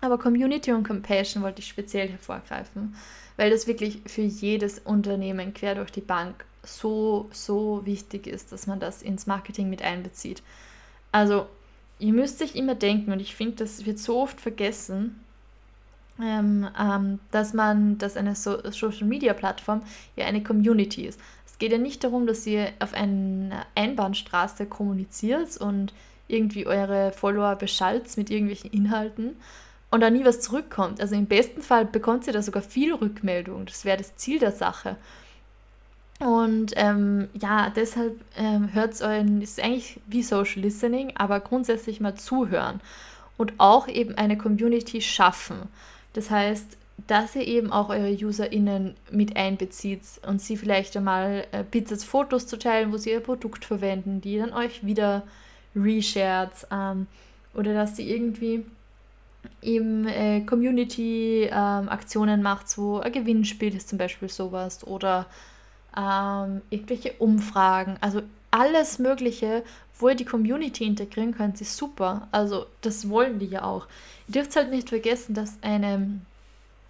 Aber 0.00 0.18
Community 0.18 0.72
und 0.72 0.86
Compassion 0.86 1.42
wollte 1.42 1.60
ich 1.60 1.68
speziell 1.68 2.08
hervorgreifen, 2.08 2.94
weil 3.36 3.50
das 3.50 3.66
wirklich 3.66 4.00
für 4.06 4.22
jedes 4.22 4.78
Unternehmen 4.78 5.54
quer 5.54 5.74
durch 5.74 5.90
die 5.90 6.00
Bank 6.00 6.44
so, 6.62 7.28
so 7.32 7.84
wichtig 7.84 8.26
ist, 8.26 8.52
dass 8.52 8.66
man 8.66 8.80
das 8.80 9.02
ins 9.02 9.26
Marketing 9.26 9.68
mit 9.68 9.82
einbezieht. 9.82 10.42
Also, 11.10 11.46
ihr 11.98 12.12
müsst 12.12 12.38
sich 12.38 12.56
immer 12.56 12.74
denken, 12.74 13.12
und 13.12 13.20
ich 13.20 13.34
finde, 13.34 13.56
das 13.56 13.84
wird 13.84 13.98
so 13.98 14.20
oft 14.20 14.40
vergessen, 14.40 15.20
ähm, 16.20 16.68
ähm, 16.78 17.18
dass 17.30 17.54
man, 17.54 17.98
dass 17.98 18.16
eine 18.16 18.34
so 18.34 18.58
Social 18.70 19.06
Media 19.06 19.32
Plattform 19.32 19.82
ja 20.16 20.26
eine 20.26 20.42
Community 20.42 21.06
ist. 21.06 21.20
Es 21.46 21.58
geht 21.58 21.72
ja 21.72 21.78
nicht 21.78 22.04
darum, 22.04 22.26
dass 22.26 22.46
ihr 22.46 22.68
auf 22.80 22.92
einer 22.92 23.66
Einbahnstraße 23.74 24.66
kommuniziert 24.66 25.56
und 25.56 25.92
irgendwie 26.28 26.66
eure 26.66 27.12
Follower 27.12 27.56
beschallt 27.56 28.16
mit 28.16 28.30
irgendwelchen 28.30 28.70
Inhalten 28.70 29.36
und 29.92 30.00
da 30.00 30.10
nie 30.10 30.24
was 30.24 30.40
zurückkommt. 30.40 31.00
Also 31.00 31.14
im 31.14 31.26
besten 31.26 31.60
Fall 31.60 31.84
bekommt 31.84 32.26
ihr 32.26 32.32
da 32.32 32.40
sogar 32.40 32.62
viel 32.62 32.94
Rückmeldung. 32.94 33.66
Das 33.66 33.84
wäre 33.84 33.98
das 33.98 34.16
Ziel 34.16 34.38
der 34.38 34.52
Sache. 34.52 34.96
Und 36.18 36.72
ähm, 36.76 37.28
ja, 37.34 37.68
deshalb 37.68 38.18
ähm, 38.36 38.72
hört 38.72 38.94
es 38.94 39.02
euren, 39.02 39.42
ist 39.42 39.62
eigentlich 39.62 40.00
wie 40.06 40.22
Social 40.22 40.62
Listening, 40.62 41.12
aber 41.16 41.40
grundsätzlich 41.40 42.00
mal 42.00 42.14
zuhören 42.14 42.80
und 43.36 43.52
auch 43.58 43.86
eben 43.86 44.14
eine 44.16 44.38
Community 44.38 45.02
schaffen. 45.02 45.68
Das 46.14 46.30
heißt, 46.30 46.78
dass 47.06 47.36
ihr 47.36 47.46
eben 47.46 47.70
auch 47.70 47.90
eure 47.90 48.12
UserInnen 48.12 48.94
mit 49.10 49.36
einbezieht 49.36 50.02
und 50.26 50.40
sie 50.40 50.56
vielleicht 50.56 50.96
einmal 50.96 51.46
äh, 51.52 51.64
bittet, 51.68 52.02
Fotos 52.02 52.46
zu 52.46 52.58
teilen, 52.58 52.92
wo 52.92 52.96
sie 52.96 53.10
ihr 53.10 53.20
Produkt 53.20 53.66
verwenden, 53.66 54.22
die 54.22 54.38
dann 54.38 54.54
euch 54.54 54.86
wieder 54.86 55.24
reshared 55.76 56.66
ähm, 56.70 57.08
oder 57.54 57.74
dass 57.74 57.96
sie 57.96 58.10
irgendwie 58.10 58.64
eben 59.60 60.06
äh, 60.08 60.40
Community-Aktionen 60.42 62.38
ähm, 62.40 62.42
macht, 62.42 62.68
so 62.68 63.00
ein 63.00 63.12
Gewinnspiel 63.12 63.74
ist 63.76 63.88
zum 63.88 63.98
Beispiel 63.98 64.28
sowas 64.28 64.86
oder 64.86 65.26
ähm, 65.96 66.62
irgendwelche 66.70 67.12
Umfragen, 67.14 67.96
also 68.00 68.22
alles 68.50 68.98
Mögliche, 68.98 69.62
wo 69.98 70.08
ihr 70.08 70.14
die 70.14 70.24
Community 70.24 70.84
integrieren 70.84 71.34
könnt, 71.34 71.60
ist 71.60 71.76
super. 71.76 72.28
Also 72.32 72.66
das 72.82 73.08
wollen 73.08 73.38
die 73.38 73.46
ja 73.46 73.64
auch. 73.64 73.86
Ihr 74.28 74.34
dürft 74.34 74.54
halt 74.56 74.70
nicht 74.70 74.90
vergessen, 74.90 75.34
dass 75.34 75.56
eine, 75.62 76.20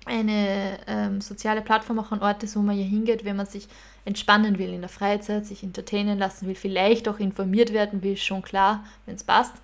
eine 0.07 0.79
ähm, 0.87 1.21
soziale 1.21 1.63
Plattform 1.63 1.99
auch 2.01 2.11
ein 2.11 2.23
Ort 2.23 2.43
ist, 2.43 2.57
wo 2.57 2.61
man 2.61 2.75
hier 2.75 2.85
hingeht, 2.85 3.25
wenn 3.25 3.37
man 3.37 3.47
sich 3.47 3.69
entspannen 4.05 4.59
will 4.59 4.73
in 4.73 4.81
der 4.81 4.89
Freizeit, 4.89 5.47
sich 5.47 5.63
entertainen 5.63 6.19
lassen 6.19 6.49
will, 6.49 6.57
vielleicht 6.57 7.09
auch 7.09 7.21
informiert 7.21 7.73
werden 7.73 8.03
will, 8.03 8.17
schon 8.17 8.43
klar, 8.43 8.85
wenn 9.07 9.15
es 9.15 9.23
passt. 9.23 9.55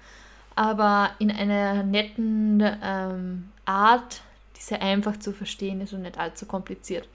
Aber 0.59 1.11
in 1.21 1.31
einer 1.31 1.85
netten 1.85 2.61
ähm, 2.83 3.49
Art, 3.65 4.23
die 4.57 4.61
sehr 4.61 4.83
einfach 4.83 5.17
zu 5.17 5.33
verstehen 5.33 5.81
ist 5.81 5.93
und 5.93 6.03
nicht 6.03 6.19
allzu 6.19 6.47
kompliziert. 6.47 7.09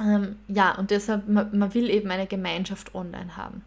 Ähm, 0.00 0.36
ja, 0.48 0.74
und 0.78 0.90
deshalb, 0.90 1.28
man, 1.28 1.50
man, 1.58 1.74
will 1.74 1.90
eben 1.90 2.10
eine 2.10 2.26
Gemeinschaft 2.26 2.94
online 2.94 3.36
haben. 3.36 3.62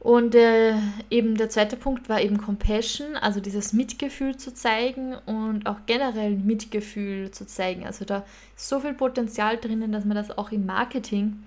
Und 0.00 0.34
äh, 0.34 0.74
eben 1.08 1.36
der 1.36 1.50
zweite 1.50 1.76
Punkt 1.76 2.08
war 2.08 2.20
eben 2.20 2.38
Compassion, 2.38 3.14
also 3.14 3.38
dieses 3.38 3.72
Mitgefühl 3.72 4.36
zu 4.36 4.52
zeigen 4.52 5.14
und 5.14 5.68
auch 5.68 5.78
generell 5.86 6.32
Mitgefühl 6.32 7.30
zu 7.30 7.46
zeigen. 7.46 7.86
Also 7.86 8.04
da 8.04 8.24
ist 8.56 8.68
so 8.68 8.80
viel 8.80 8.94
Potenzial 8.94 9.56
drinnen, 9.56 9.92
dass 9.92 10.04
man 10.04 10.16
das 10.16 10.36
auch 10.36 10.50
im 10.50 10.66
Marketing 10.66 11.44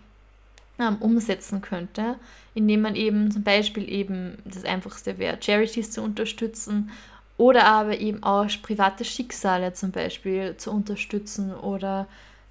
ähm, 0.80 0.98
umsetzen 1.00 1.62
könnte, 1.62 2.16
indem 2.54 2.82
man 2.82 2.96
eben 2.96 3.32
zum 3.32 3.44
Beispiel 3.44 3.90
eben 3.90 4.38
das 4.46 4.66
Einfachste 4.66 5.18
wäre, 5.18 5.38
Charities 5.42 5.92
zu 5.92 6.02
unterstützen 6.02 6.92
oder 7.38 7.66
aber 7.66 8.00
eben 8.00 8.24
auch 8.24 8.48
private 8.62 9.06
Schicksale 9.06 9.74
zum 9.74 9.92
Beispiel 9.92 10.58
zu 10.58 10.72
unterstützen 10.72 11.54
oder 11.54 12.08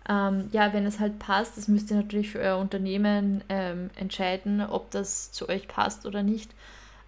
ähm, 0.08 0.48
ja, 0.52 0.72
wenn 0.72 0.86
es 0.86 1.00
halt 1.00 1.18
passt, 1.18 1.56
das 1.56 1.66
müsst 1.66 1.90
ihr 1.90 1.96
natürlich 1.96 2.30
für 2.30 2.38
euer 2.38 2.58
Unternehmen 2.58 3.42
ähm, 3.48 3.90
entscheiden, 3.96 4.60
ob 4.60 4.90
das 4.92 5.32
zu 5.32 5.48
euch 5.48 5.66
passt 5.66 6.06
oder 6.06 6.22
nicht. 6.22 6.50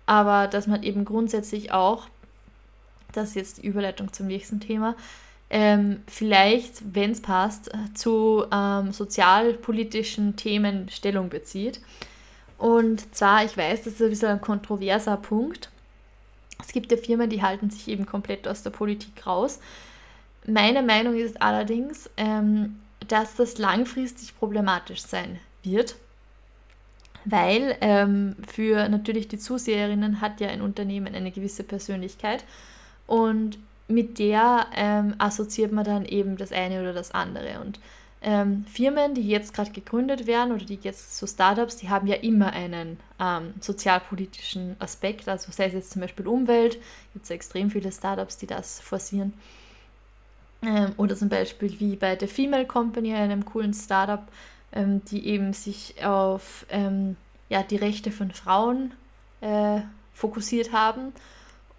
Aber 0.07 0.49
dass 0.49 0.67
man 0.67 0.83
eben 0.83 1.05
grundsätzlich 1.05 1.71
auch, 1.73 2.09
das 3.13 3.31
ist 3.31 3.35
jetzt 3.37 3.59
die 3.59 3.67
Überleitung 3.67 4.13
zum 4.13 4.27
nächsten 4.27 4.59
Thema, 4.59 4.97
ähm, 5.51 6.03
vielleicht, 6.07 6.95
wenn 6.95 7.13
es 7.13 7.23
passt, 7.23 7.71
zu 7.95 8.45
ähm, 8.53 8.93
sozialpolitischen 8.93 10.37
Themen 10.37 10.89
Stellung 10.91 11.29
bezieht. 11.29 11.81
Und 12.59 13.15
zwar, 13.15 13.45
ich 13.45 13.57
weiß, 13.57 13.85
das 13.85 13.95
ist 13.95 14.03
ein 14.03 14.11
bisschen 14.11 14.29
ein 14.29 14.41
kontroverser 14.41 15.17
Punkt. 15.17 15.71
Es 16.61 16.73
gibt 16.73 16.91
ja 16.91 16.99
Firmen, 16.99 17.31
die 17.31 17.43
halten 17.43 17.71
sich 17.71 17.89
eben 17.89 18.05
komplett 18.05 18.49
aus 18.49 18.63
der 18.63 18.71
Politik 18.71 19.27
raus. 19.27 19.61
Meine 20.47 20.83
Meinung 20.83 21.15
ist 21.15 21.41
allerdings, 21.41 22.11
ähm, 22.17 22.81
dass 23.07 23.37
das 23.37 23.59
langfristig 23.59 24.37
problematisch 24.37 25.03
sein 25.03 25.39
wird, 25.63 25.97
weil 27.25 27.77
ähm, 27.81 28.37
für 28.47 28.89
natürlich 28.89 29.29
die 29.29 29.39
Zuseherinnen 29.39 30.21
hat 30.21 30.41
ja 30.41 30.49
ein 30.49 30.63
Unternehmen 30.63 31.15
eine 31.15 31.31
gewisse 31.31 31.63
Persönlichkeit 31.63 32.45
und 33.07 33.59
mit 33.89 34.19
der 34.19 34.67
ähm, 34.75 35.15
assoziiert 35.19 35.73
man 35.73 35.85
dann 35.85 36.05
eben 36.05 36.37
das 36.37 36.53
eine 36.53 36.81
oder 36.81 36.93
das 36.93 37.11
andere. 37.13 37.61
Und 37.61 37.81
ähm, 38.21 38.65
Firmen, 38.67 39.15
die 39.15 39.27
jetzt 39.27 39.55
gerade 39.55 39.71
gegründet 39.71 40.27
werden 40.27 40.53
oder 40.53 40.65
die 40.65 40.79
jetzt 40.83 41.17
so 41.17 41.27
Startups, 41.27 41.77
die 41.77 41.89
haben 41.89 42.07
ja 42.07 42.17
immer 42.17 42.53
einen 42.53 42.99
ähm, 43.19 43.55
sozialpolitischen 43.61 44.77
Aspekt. 44.79 45.29
Also 45.29 45.51
sei 45.53 45.67
es 45.67 45.73
jetzt 45.73 45.93
zum 45.93 46.03
Beispiel 46.03 46.27
Umwelt, 46.27 46.79
gibt 47.13 47.23
es 47.25 47.29
ja 47.31 47.37
extrem 47.37 47.71
viele 47.71 47.91
Startups, 47.91 48.37
die 48.37 48.47
das 48.47 48.81
forcieren. 48.81 49.33
Ähm, 50.63 50.93
oder 50.97 51.17
zum 51.17 51.29
Beispiel 51.29 51.79
wie 51.81 51.97
bei 51.97 52.17
der 52.17 52.29
Female 52.29 52.67
Company, 52.67 53.15
einem 53.15 53.45
coolen 53.45 53.73
Startup, 53.73 54.27
ähm, 54.73 55.03
die 55.07 55.27
eben 55.27 55.53
sich 55.53 56.05
auf 56.05 56.67
ähm, 56.71 57.17
ja, 57.49 57.63
die 57.63 57.77
Rechte 57.77 58.11
von 58.11 58.33
Frauen 58.33 58.93
äh, 59.41 59.81
fokussiert 60.13 60.73
haben 60.73 61.13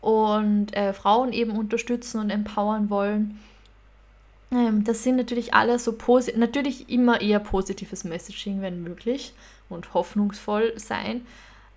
und 0.02 0.76
äh, 0.76 0.94
Frauen 0.94 1.34
eben 1.34 1.52
unterstützen 1.52 2.20
und 2.20 2.30
empowern 2.30 2.90
wollen. 2.90 3.40
Ähm, 4.52 4.84
das 4.84 5.04
sind 5.04 5.18
natürlich 5.18 5.54
alle 5.54 5.80
so 5.80 5.94
positiv, 5.94 6.40
natürlich 6.40 6.90
immer 6.90 7.22
eher 7.22 7.40
positives 7.40 8.04
Messaging, 8.04 8.62
wenn 8.62 8.84
möglich 8.84 9.34
und 9.70 9.94
hoffnungsvoll 9.94 10.74
sein. 10.78 11.22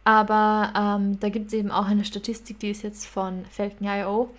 Aber 0.04 0.72
ähm, 0.76 1.20
da 1.20 1.28
gibt 1.28 1.48
es 1.48 1.52
eben 1.52 1.70
auch 1.70 1.86
eine 1.86 2.04
Statistik, 2.04 2.58
die 2.58 2.70
ist 2.70 2.82
jetzt 2.82 3.06
von 3.06 3.44
Falcon.io 3.50 4.30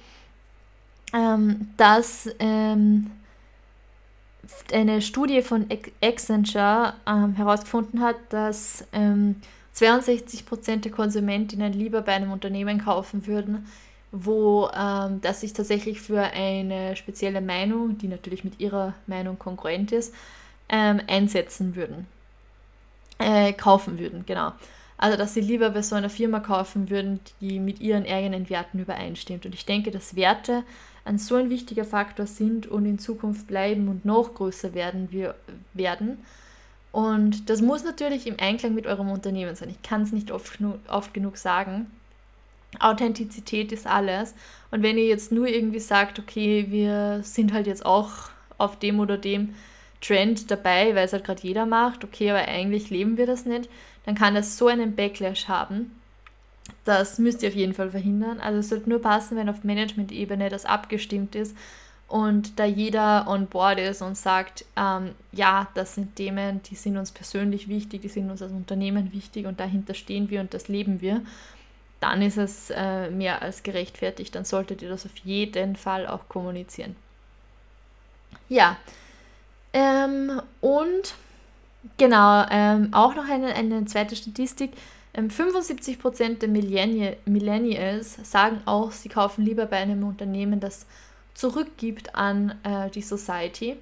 ähm, 1.14 1.70
dass 1.78 2.30
ähm, 2.40 3.12
eine 4.74 5.02
Studie 5.02 5.42
von 5.42 5.68
Accenture 6.02 6.96
ähm, 7.08 7.36
herausgefunden 7.36 8.02
hat, 8.02 8.16
dass 8.30 8.86
ähm, 9.82 10.00
62% 10.00 10.82
der 10.82 10.92
Konsumentinnen 10.92 11.74
lieber 11.74 12.02
bei 12.02 12.14
einem 12.14 12.32
Unternehmen 12.32 12.80
kaufen 12.84 13.28
würden, 13.28 13.68
wo 14.12 14.70
ähm, 14.76 15.22
das 15.22 15.42
sich 15.42 15.54
tatsächlich 15.54 16.02
für 16.02 16.22
eine 16.22 16.96
spezielle 16.96 17.42
Meinung, 17.42 17.98
die 17.98 18.08
natürlich 18.08 18.44
mit 18.44 18.60
ihrer 18.60 18.94
Meinung 19.08 19.40
konkurrent 19.40 19.92
ist, 19.92 20.14
ähm, 20.70 21.02
einsetzen 21.08 21.76
würden. 21.76 22.08
Äh, 23.20 23.54
kaufen 23.54 24.00
würden, 24.00 24.26
genau. 24.26 24.54
Also, 24.98 25.18
dass 25.18 25.34
sie 25.34 25.42
lieber 25.42 25.72
bei 25.72 25.82
so 25.82 25.96
einer 25.96 26.10
Firma 26.10 26.40
kaufen 26.40 26.90
würden, 26.90 27.20
die 27.42 27.60
mit 27.60 27.82
ihren 27.82 28.06
eigenen 28.06 28.50
Werten 28.50 28.80
übereinstimmt. 28.80 29.46
Und 29.46 29.54
ich 29.54 29.66
denke, 29.66 29.92
dass 29.92 30.16
Werte 30.16 30.64
ein 31.06 31.18
so 31.18 31.36
ein 31.36 31.50
wichtiger 31.50 31.84
Faktor 31.84 32.28
sind 32.28 32.68
und 32.68 32.86
in 32.86 33.00
Zukunft 33.00 33.48
bleiben 33.48 33.88
und 33.90 34.06
noch 34.06 34.34
größer 34.36 34.74
werden 34.74 35.10
wir 35.12 35.36
werden. 35.74 36.20
Und 36.94 37.50
das 37.50 37.62
muss 37.62 37.84
natürlich 37.84 38.28
im 38.28 38.40
Einklang 38.40 38.76
mit 38.76 38.86
eurem 38.86 39.10
Unternehmen 39.10 39.56
sein. 39.56 39.70
Ich 39.72 39.82
kann 39.82 40.04
es 40.04 40.12
nicht 40.12 40.30
oft, 40.30 40.60
oft 40.88 41.12
genug 41.12 41.38
sagen. 41.38 41.88
Authentizität 42.80 43.72
ist 43.72 43.88
alles. 43.88 44.36
Und 44.70 44.84
wenn 44.84 45.00
ihr 45.00 45.08
jetzt 45.08 45.32
nur 45.32 45.48
irgendwie 45.48 45.80
sagt, 45.80 46.20
okay, 46.20 46.68
wir 46.70 47.22
sind 47.24 47.52
halt 47.52 47.66
jetzt 47.66 47.84
auch 47.84 48.30
auf 48.60 48.78
dem 48.78 49.00
oder 49.00 49.18
dem 49.18 49.56
Trend 50.02 50.52
dabei, 50.52 50.94
weil 50.94 51.06
es 51.06 51.14
halt 51.14 51.24
gerade 51.24 51.42
jeder 51.42 51.66
macht, 51.66 52.04
okay, 52.04 52.30
aber 52.30 52.48
eigentlich 52.48 52.92
leben 52.92 53.18
wir 53.18 53.26
das 53.26 53.48
nicht, 53.48 53.70
dann 54.06 54.14
kann 54.14 54.36
das 54.36 54.58
so 54.58 54.68
einen 54.68 54.96
Backlash 54.96 55.48
haben, 55.48 56.00
das 56.86 57.18
müsst 57.18 57.42
ihr 57.42 57.50
auf 57.50 57.56
jeden 57.56 57.74
Fall 57.74 57.90
verhindern. 57.90 58.40
Also 58.40 58.60
es 58.60 58.70
sollte 58.70 58.90
nur 58.90 59.02
passen, 59.02 59.36
wenn 59.36 59.50
auf 59.50 59.64
Management-Ebene 59.64 60.50
das 60.50 60.66
abgestimmt 60.66 61.34
ist 61.34 61.56
und 62.14 62.60
da 62.60 62.66
jeder 62.66 63.28
on 63.28 63.48
board 63.48 63.80
ist 63.80 64.04
und 64.04 64.16
sagt, 64.16 64.66
ähm, 64.78 65.16
ja, 65.32 65.68
das 65.74 65.96
sind 65.96 66.16
Themen, 66.16 66.62
die 66.62 66.76
sind 66.76 66.96
uns 66.96 67.12
persönlich 67.12 67.68
wichtig, 67.68 68.04
die 68.04 68.08
sind 68.08 68.30
uns 68.30 68.40
als 68.44 68.52
Unternehmen 68.52 69.12
wichtig 69.14 69.48
und 69.48 69.60
dahinter 69.60 69.96
stehen 69.96 70.30
wir 70.30 70.42
und 70.42 70.54
das 70.54 70.68
leben 70.68 71.02
wir, 71.02 71.24
dann 72.02 72.22
ist 72.22 72.38
es 72.38 72.70
äh, 72.70 73.10
mehr 73.10 73.42
als 73.42 73.64
gerechtfertigt. 73.64 74.36
Dann 74.36 74.46
solltet 74.46 74.84
ihr 74.84 74.90
das 74.90 75.08
auf 75.08 75.18
jeden 75.24 75.76
Fall 75.76 76.06
auch 76.06 76.30
kommunizieren. 76.30 76.96
Ja, 78.48 78.78
ähm, 79.74 80.40
und 80.62 81.16
genau, 81.98 82.46
ähm, 82.52 82.90
auch 82.92 83.16
noch 83.16 83.28
eine, 83.28 83.56
eine 83.56 83.86
zweite 83.86 84.16
Statistik 84.16 84.74
75% 85.16 86.22
ähm, 86.22 86.38
der 86.38 86.50
Millennials 87.26 88.20
sagen 88.22 88.62
auch, 88.66 88.92
sie 88.92 89.10
kaufen 89.10 89.44
lieber 89.44 89.66
bei 89.66 89.78
einem 89.78 90.04
Unternehmen, 90.04 90.60
das 90.60 90.86
zurückgibt 91.34 92.16
an 92.16 92.56
äh, 92.64 92.90
die 92.90 93.02
Society. 93.02 93.78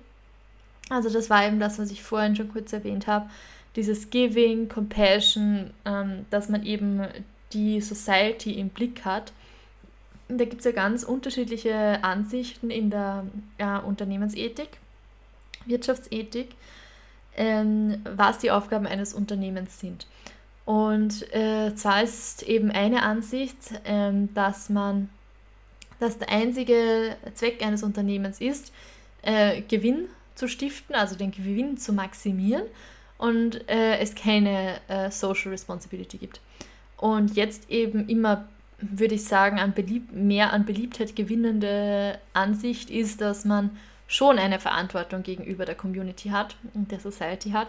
Also 0.90 1.10
das 1.10 1.30
war 1.30 1.46
eben 1.46 1.60
das, 1.60 1.80
was 1.80 1.92
ich 1.92 2.04
vorhin 2.04 2.36
schon 2.36 2.52
kurz 2.52 2.74
erwähnt 2.74 3.08
habe. 3.08 3.30
Dieses 3.76 4.10
Giving, 4.10 4.68
Compassion, 4.68 5.72
ähm, 5.86 6.26
dass 6.30 6.50
man 6.50 6.66
eben 6.66 7.02
die 7.54 7.82
Society 7.82 8.54
im 8.54 8.70
Blick 8.70 9.06
hat. 9.06 9.32
Da 10.28 10.46
gibt 10.46 10.60
es 10.60 10.66
ja 10.66 10.72
ganz 10.72 11.04
unterschiedliche 11.04 12.04
Ansichten 12.04 12.70
in 12.70 12.90
der 12.90 13.26
äh, 13.58 13.80
Unternehmensethik, 13.80 14.70
Wirtschaftsethik. 15.66 16.50
ähm, 17.36 18.02
was 18.04 18.40
die 18.40 18.52
Aufgaben 18.52 18.86
eines 18.86 19.14
Unternehmens 19.14 19.80
sind. 19.80 20.08
Und 20.66 21.34
äh, 21.34 21.74
zwar 21.76 22.04
ist 22.04 22.44
eben 22.44 22.72
eine 22.72 23.04
Ansicht, 23.04 23.58
ähm, 23.86 24.34
dass 24.34 24.70
man, 24.70 25.10
dass 26.02 26.18
der 26.18 26.30
einzige 26.30 27.16
Zweck 27.36 27.64
eines 27.64 27.84
Unternehmens 27.84 28.42
ist, 28.42 28.74
äh, 29.22 29.62
Gewinn 29.62 30.08
zu 30.34 30.48
stiften, 30.48 30.96
also 30.96 31.16
den 31.16 31.32
Gewinn 31.32 31.78
zu 31.78 31.94
maximieren 31.94 32.64
und 33.20 33.70
äh, 33.70 34.00
es 34.00 34.16
keine 34.16 34.82
äh, 34.88 35.12
Social 35.12 35.52
Responsibility 35.52 36.18
gibt. 36.18 36.42
Und 36.98 37.36
jetzt 37.36 37.70
eben 37.70 38.10
immer, 38.10 38.48
würde 38.80 39.14
ich 39.14 39.26
sagen, 39.26 39.60
an 39.60 39.74
Belieb 39.74 40.12
mehr 40.12 40.52
an 40.54 40.66
Beliebtheit 40.66 41.16
gewinnende 41.16 42.18
Ansicht 42.34 42.90
ist, 42.90 43.22
dass 43.22 43.46
man 43.46 43.78
schon 44.08 44.40
eine 44.40 44.60
Verantwortung 44.60 45.22
gegenüber 45.22 45.66
der 45.66 45.76
Community 45.76 46.30
hat 46.30 46.56
und 46.74 46.92
der 46.92 47.00
Society 47.00 47.52
hat. 47.52 47.68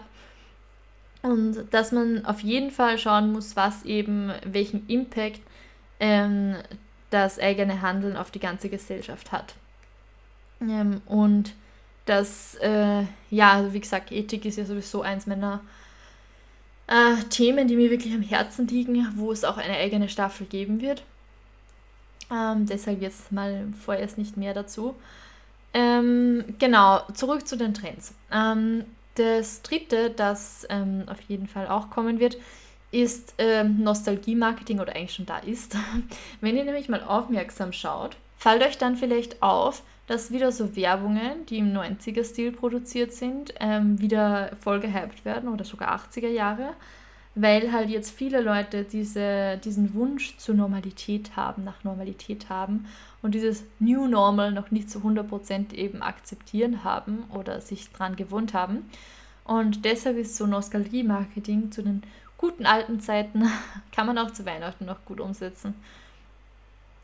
Und 1.21 1.65
dass 1.71 1.91
man 1.91 2.25
auf 2.25 2.39
jeden 2.39 2.71
Fall 2.71 2.97
schauen 2.97 3.31
muss, 3.31 3.55
was 3.55 3.85
eben, 3.85 4.31
welchen 4.43 4.87
Impact 4.87 5.41
ähm, 5.99 6.55
das 7.13 7.39
eigene 7.39 7.81
Handeln 7.81 8.17
auf 8.17 8.31
die 8.31 8.39
ganze 8.39 8.69
Gesellschaft 8.69 9.31
hat. 9.31 9.53
Ähm, 10.61 11.01
und 11.05 11.53
dass, 12.05 12.55
äh, 12.55 13.03
ja, 13.29 13.53
also 13.53 13.73
wie 13.73 13.79
gesagt, 13.79 14.11
Ethik 14.11 14.45
ist 14.45 14.57
ja 14.57 14.65
sowieso 14.65 15.01
eins 15.03 15.27
meiner 15.27 15.61
äh, 16.87 17.15
Themen, 17.29 17.67
die 17.67 17.75
mir 17.75 17.89
wirklich 17.91 18.13
am 18.13 18.21
Herzen 18.21 18.67
liegen, 18.67 19.07
wo 19.15 19.31
es 19.31 19.43
auch 19.43 19.57
eine 19.57 19.77
eigene 19.77 20.09
Staffel 20.09 20.47
geben 20.47 20.81
wird. 20.81 21.03
Ähm, 22.31 22.65
deshalb 22.65 23.01
jetzt 23.01 23.31
mal 23.31 23.67
vorerst 23.85 24.17
nicht 24.17 24.35
mehr 24.35 24.53
dazu. 24.53 24.95
Ähm, 25.73 26.43
genau, 26.59 27.01
zurück 27.13 27.47
zu 27.47 27.57
den 27.57 27.73
Trends. 27.73 28.13
Ähm, 28.31 28.85
das 29.15 29.61
dritte, 29.61 30.09
das 30.09 30.65
ähm, 30.69 31.03
auf 31.07 31.21
jeden 31.21 31.47
Fall 31.47 31.67
auch 31.67 31.89
kommen 31.89 32.19
wird, 32.19 32.37
ist 32.93 33.33
ähm, 33.39 33.81
Nostalgie-Marketing 33.81 34.79
oder 34.79 34.95
eigentlich 34.95 35.15
schon 35.15 35.25
da 35.25 35.39
ist. 35.39 35.75
Wenn 36.41 36.55
ihr 36.55 36.63
nämlich 36.63 36.89
mal 36.89 37.03
aufmerksam 37.03 37.73
schaut, 37.73 38.15
fällt 38.37 38.63
euch 38.63 38.77
dann 38.77 38.95
vielleicht 38.95 39.41
auf, 39.41 39.83
dass 40.05 40.31
wieder 40.31 40.51
so 40.51 40.75
Werbungen, 40.75 41.45
die 41.47 41.57
im 41.57 41.73
90er-Stil 41.73 42.51
produziert 42.51 43.11
sind, 43.13 43.53
ähm, 43.59 43.99
wieder 43.99 44.51
voll 44.61 44.79
gehypt 44.79 45.25
werden 45.25 45.49
oder 45.49 45.65
sogar 45.65 45.97
80er 45.97 46.27
Jahre, 46.27 46.73
weil 47.35 47.71
halt 47.71 47.89
jetzt 47.89 48.11
viele 48.11 48.41
Leute 48.41 48.83
diese, 48.83 49.59
diesen 49.63 49.95
Wunsch 49.95 50.37
zur 50.37 50.53
Normalität 50.53 51.35
haben, 51.35 51.63
nach 51.63 51.83
Normalität 51.83 52.49
haben 52.49 52.85
und 53.23 53.33
dieses 53.33 53.63
New 53.79 54.05
Normal 54.05 54.51
noch 54.51 54.69
nicht 54.69 54.91
zu 54.91 54.99
100% 54.99 55.73
eben 55.73 56.03
akzeptieren 56.03 56.83
haben 56.83 57.23
oder 57.33 57.59
sich 57.59 57.91
dran 57.91 58.15
gewohnt 58.15 58.53
haben. 58.53 58.89
Und 59.45 59.83
deshalb 59.83 60.17
ist 60.17 60.37
so 60.37 60.45
Nostalgie-Marketing 60.45 61.71
zu 61.71 61.81
den 61.81 62.03
guten 62.37 62.65
alten 62.65 62.99
Zeiten, 62.99 63.49
kann 63.91 64.07
man 64.07 64.17
auch 64.17 64.31
zu 64.31 64.45
Weihnachten 64.45 64.85
noch 64.85 65.03
gut 65.05 65.19
umsetzen. 65.19 65.75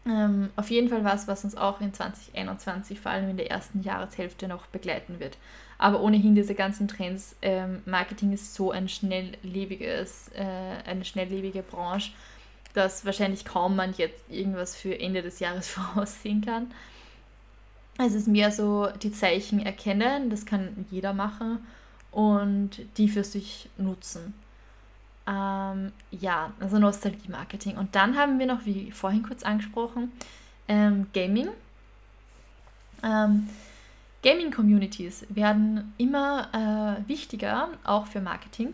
Ähm, 0.05 0.49
auf 0.55 0.69
jeden 0.69 0.89
Fall 0.89 1.03
was, 1.03 1.27
was 1.27 1.43
uns 1.43 1.55
auch 1.55 1.81
in 1.81 1.93
2021, 1.93 2.99
vor 2.99 3.11
allem 3.11 3.29
in 3.29 3.37
der 3.37 3.51
ersten 3.51 3.81
Jahreshälfte, 3.83 4.47
noch 4.47 4.65
begleiten 4.67 5.19
wird. 5.19 5.37
Aber 5.77 6.01
ohnehin 6.01 6.35
diese 6.35 6.55
ganzen 6.55 6.87
Trends, 6.87 7.35
ähm, 7.41 7.81
Marketing 7.85 8.33
ist 8.33 8.53
so 8.53 8.71
ein 8.71 8.89
schnelllebiges, 8.89 10.29
äh, 10.35 10.89
eine 10.89 11.05
schnelllebige 11.05 11.63
Branche, 11.63 12.11
dass 12.73 13.05
wahrscheinlich 13.05 13.45
kaum 13.45 13.75
man 13.75 13.93
jetzt 13.93 14.23
irgendwas 14.29 14.75
für 14.75 14.99
Ende 14.99 15.21
des 15.21 15.39
Jahres 15.39 15.67
voraussehen 15.69 16.41
kann. 16.41 16.71
Es 17.97 18.13
ist 18.13 18.27
mehr 18.27 18.51
so 18.51 18.87
die 19.01 19.11
Zeichen 19.11 19.59
erkennen, 19.59 20.29
das 20.29 20.45
kann 20.45 20.85
jeder 20.89 21.13
machen 21.13 21.59
und 22.11 22.71
die 22.97 23.09
für 23.09 23.25
sich 23.25 23.69
nutzen. 23.77 24.33
Ähm, 25.29 25.91
ja, 26.09 26.51
also 26.59 26.79
Nostalgie-Marketing. 26.79 27.77
Und 27.77 27.95
dann 27.95 28.17
haben 28.17 28.39
wir 28.39 28.47
noch, 28.47 28.65
wie 28.65 28.91
vorhin 28.91 29.21
kurz 29.21 29.43
angesprochen, 29.43 30.11
ähm, 30.67 31.07
Gaming. 31.13 31.49
Ähm, 33.03 33.47
Gaming-Communities 34.23 35.27
werden 35.29 35.93
immer 35.97 36.49
äh, 37.05 37.07
wichtiger, 37.07 37.69
auch 37.83 38.07
für 38.07 38.21
Marketing. 38.21 38.73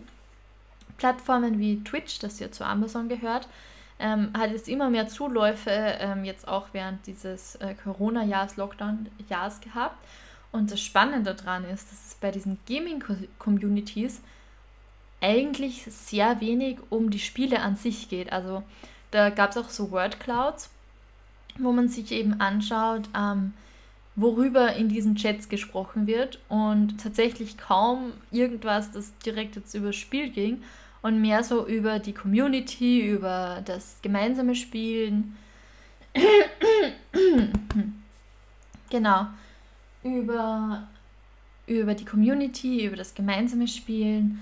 Plattformen 0.98 1.60
wie 1.60 1.84
Twitch, 1.84 2.20
das 2.20 2.40
ja 2.40 2.50
zu 2.52 2.66
Amazon 2.66 3.10
gehört, 3.10 3.50
ähm, 4.00 4.32
hat 4.38 4.52
jetzt 4.52 4.70
immer 4.70 4.90
mehr 4.90 5.08
Zuläufe, 5.08 5.70
ähm, 5.72 6.24
jetzt 6.24 6.48
auch 6.48 6.68
während 6.72 7.06
dieses 7.06 7.56
äh, 7.56 7.76
Corona-Jahres, 7.84 8.56
Lockdown-Jahres 8.56 9.60
gehabt. 9.60 9.98
Und 10.54 10.72
das 10.72 10.80
Spannende 10.80 11.36
daran 11.36 11.66
ist, 11.66 11.92
dass 11.92 12.08
es 12.08 12.16
bei 12.16 12.32
diesen 12.32 12.60
Gaming-Communities 12.66 14.22
eigentlich 15.22 15.84
sehr 15.84 16.42
wenig 16.42 16.78
um 16.90 17.10
die 17.10 17.20
Spiele 17.20 17.62
an 17.62 17.76
sich 17.76 18.10
geht. 18.10 18.32
Also 18.32 18.64
da 19.12 19.30
gab 19.30 19.52
es 19.52 19.58
auch 19.58 19.70
so 19.70 19.92
Word 19.92 20.20
Clouds, 20.20 20.70
wo 21.58 21.72
man 21.72 21.88
sich 21.88 22.12
eben 22.12 22.40
anschaut, 22.42 23.10
ähm, 23.16 23.54
worüber 24.16 24.76
in 24.76 24.90
diesen 24.90 25.16
Chats 25.16 25.50
gesprochen 25.50 26.08
wird 26.08 26.40
und 26.48 27.02
tatsächlich 27.02 27.58
kaum 27.58 28.14
irgendwas, 28.32 28.92
das 28.92 29.18
direkt 29.20 29.56
jetzt 29.56 29.74
über 29.74 29.88
das 29.88 29.96
Spiel 29.96 30.30
ging 30.30 30.62
und 31.02 31.22
mehr 31.22 31.44
so 31.44 31.68
über 31.68 32.00
die 32.00 32.14
Community, 32.14 33.08
über 33.08 33.62
das 33.66 33.98
gemeinsame 34.02 34.56
Spielen. 34.56 35.38
genau. 38.90 39.28
Über, 40.04 40.88
über 41.68 41.94
die 41.94 42.06
Community, 42.06 42.86
über 42.86 42.96
das 42.96 43.14
gemeinsame 43.16 43.68
Spielen 43.68 44.42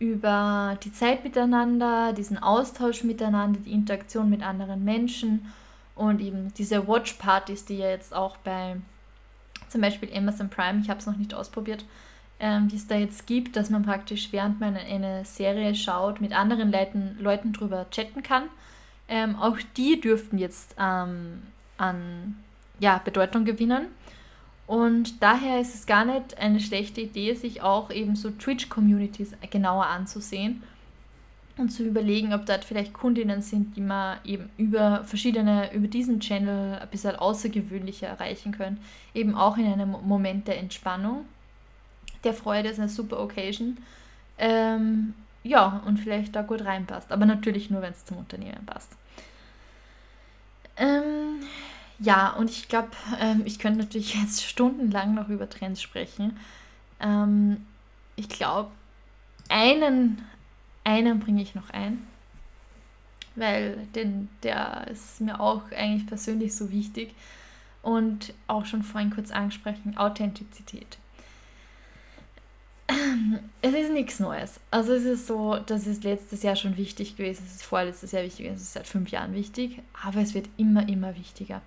über 0.00 0.76
die 0.82 0.92
Zeit 0.92 1.22
miteinander, 1.22 2.12
diesen 2.12 2.38
Austausch 2.38 3.04
miteinander, 3.04 3.60
die 3.60 3.72
Interaktion 3.72 4.28
mit 4.28 4.42
anderen 4.42 4.82
Menschen 4.82 5.52
und 5.94 6.20
eben 6.20 6.52
diese 6.54 6.88
Watch-Partys, 6.88 7.66
die 7.66 7.76
ja 7.76 7.90
jetzt 7.90 8.14
auch 8.14 8.38
bei 8.38 8.76
zum 9.68 9.82
Beispiel 9.82 10.10
Amazon 10.12 10.48
Prime, 10.48 10.80
ich 10.80 10.88
habe 10.88 10.98
es 10.98 11.06
noch 11.06 11.16
nicht 11.16 11.34
ausprobiert, 11.34 11.84
ähm, 12.40 12.68
die 12.68 12.76
es 12.76 12.86
da 12.86 12.96
jetzt 12.96 13.26
gibt, 13.26 13.54
dass 13.56 13.68
man 13.68 13.84
praktisch 13.84 14.32
während 14.32 14.58
man 14.58 14.74
eine 14.74 15.24
Serie 15.26 15.74
schaut, 15.74 16.20
mit 16.20 16.32
anderen 16.32 16.72
Leuten, 16.72 17.16
Leuten 17.20 17.52
drüber 17.52 17.86
chatten 17.90 18.22
kann. 18.22 18.44
Ähm, 19.06 19.36
auch 19.36 19.58
die 19.76 20.00
dürften 20.00 20.38
jetzt 20.38 20.74
ähm, 20.78 21.42
an 21.76 22.36
ja, 22.78 22.98
Bedeutung 23.04 23.44
gewinnen. 23.44 23.88
Und 24.70 25.20
daher 25.20 25.60
ist 25.60 25.74
es 25.74 25.84
gar 25.84 26.04
nicht 26.04 26.38
eine 26.38 26.60
schlechte 26.60 27.00
Idee, 27.00 27.34
sich 27.34 27.60
auch 27.60 27.90
eben 27.90 28.14
so 28.14 28.30
Twitch-Communities 28.30 29.32
genauer 29.50 29.86
anzusehen 29.86 30.62
und 31.56 31.70
zu 31.70 31.82
überlegen, 31.82 32.32
ob 32.32 32.46
dort 32.46 32.64
vielleicht 32.64 32.92
Kundinnen 32.92 33.42
sind, 33.42 33.74
die 33.74 33.80
man 33.80 34.18
eben 34.24 34.48
über 34.58 35.02
verschiedene, 35.02 35.74
über 35.74 35.88
diesen 35.88 36.20
Channel 36.20 36.78
ein 36.78 36.88
bisschen 36.88 37.16
außergewöhnlicher 37.16 38.06
erreichen 38.06 38.52
können. 38.52 38.78
Eben 39.12 39.34
auch 39.34 39.58
in 39.58 39.66
einem 39.66 39.90
Moment 39.90 40.46
der 40.46 40.58
Entspannung. 40.60 41.24
Der 42.22 42.32
Freude 42.32 42.68
ist 42.68 42.78
eine 42.78 42.88
super 42.88 43.18
Occasion. 43.18 43.76
Ähm, 44.38 45.14
ja, 45.42 45.82
und 45.84 45.98
vielleicht 45.98 46.36
da 46.36 46.42
gut 46.42 46.64
reinpasst. 46.64 47.10
Aber 47.10 47.26
natürlich 47.26 47.70
nur, 47.70 47.82
wenn 47.82 47.90
es 47.90 48.04
zum 48.04 48.18
Unternehmen 48.18 48.64
passt. 48.66 48.92
Ähm, 50.76 51.40
ja, 52.00 52.30
und 52.30 52.50
ich 52.50 52.68
glaube, 52.68 52.88
ähm, 53.20 53.42
ich 53.44 53.58
könnte 53.58 53.80
natürlich 53.80 54.14
jetzt 54.22 54.42
stundenlang 54.42 55.14
noch 55.14 55.28
über 55.28 55.48
Trends 55.48 55.82
sprechen. 55.82 56.38
Ähm, 56.98 57.66
ich 58.16 58.28
glaube, 58.28 58.70
einen, 59.48 60.24
einen 60.84 61.20
bringe 61.20 61.42
ich 61.42 61.54
noch 61.54 61.70
ein, 61.70 62.06
weil 63.36 63.76
den, 63.94 64.28
der 64.42 64.86
ist 64.90 65.20
mir 65.20 65.40
auch 65.40 65.62
eigentlich 65.72 66.06
persönlich 66.06 66.54
so 66.54 66.70
wichtig 66.70 67.14
und 67.82 68.32
auch 68.46 68.64
schon 68.64 68.82
vorhin 68.82 69.10
kurz 69.10 69.30
angesprochen, 69.30 69.96
Authentizität. 69.96 70.98
Es 73.62 73.74
ist 73.74 73.92
nichts 73.92 74.20
Neues. 74.20 74.58
Also 74.70 74.94
es 74.94 75.04
ist 75.04 75.26
so, 75.26 75.56
das 75.58 75.86
ist 75.86 76.02
letztes 76.02 76.42
Jahr 76.42 76.56
schon 76.56 76.78
wichtig 76.78 77.16
gewesen, 77.16 77.44
es 77.46 77.56
ist 77.56 77.62
vorletztes 77.62 78.12
Jahr 78.12 78.22
wichtig, 78.22 78.46
es 78.46 78.62
ist 78.62 78.72
seit 78.72 78.86
fünf 78.86 79.10
Jahren 79.10 79.34
wichtig, 79.34 79.82
aber 80.02 80.20
es 80.20 80.32
wird 80.32 80.48
immer, 80.56 80.88
immer 80.88 81.14
wichtiger. 81.14 81.60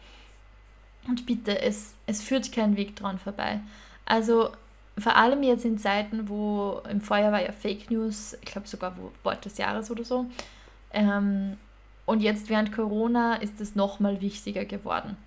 Und 1.08 1.26
bitte, 1.26 1.62
es, 1.62 1.94
es 2.06 2.22
führt 2.22 2.52
kein 2.52 2.78
Weg 2.78 2.96
dran 2.96 3.20
vorbei. 3.20 3.60
Also 4.06 4.50
vor 4.98 5.16
allem 5.16 5.44
jetzt 5.44 5.66
in 5.66 5.78
Zeiten, 5.78 6.30
wo 6.30 6.82
im 6.90 7.02
Vorjahr 7.02 7.32
war 7.32 7.42
ja 7.42 7.52
Fake 7.52 7.90
News, 7.90 8.38
ich 8.42 8.52
glaube 8.52 8.68
sogar 8.68 8.96
Wort 9.24 9.46
des 9.46 9.58
Jahres 9.58 9.90
oder 9.90 10.04
so. 10.04 10.26
Ähm, 10.92 11.58
und 12.06 12.22
jetzt 12.22 12.50
während 12.50 12.72
Corona 12.72 13.36
ist 13.36 13.60
es 13.60 13.76
nochmal 13.76 14.22
wichtiger 14.22 14.66
geworden. 14.66 15.18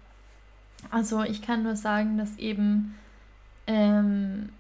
Also 0.91 1.23
ich 1.23 1.43
kann 1.43 1.63
nur 1.63 1.77
sagen, 1.77 2.19
dass 2.19 2.37
eben 2.39 2.95
ähm, 3.67 4.51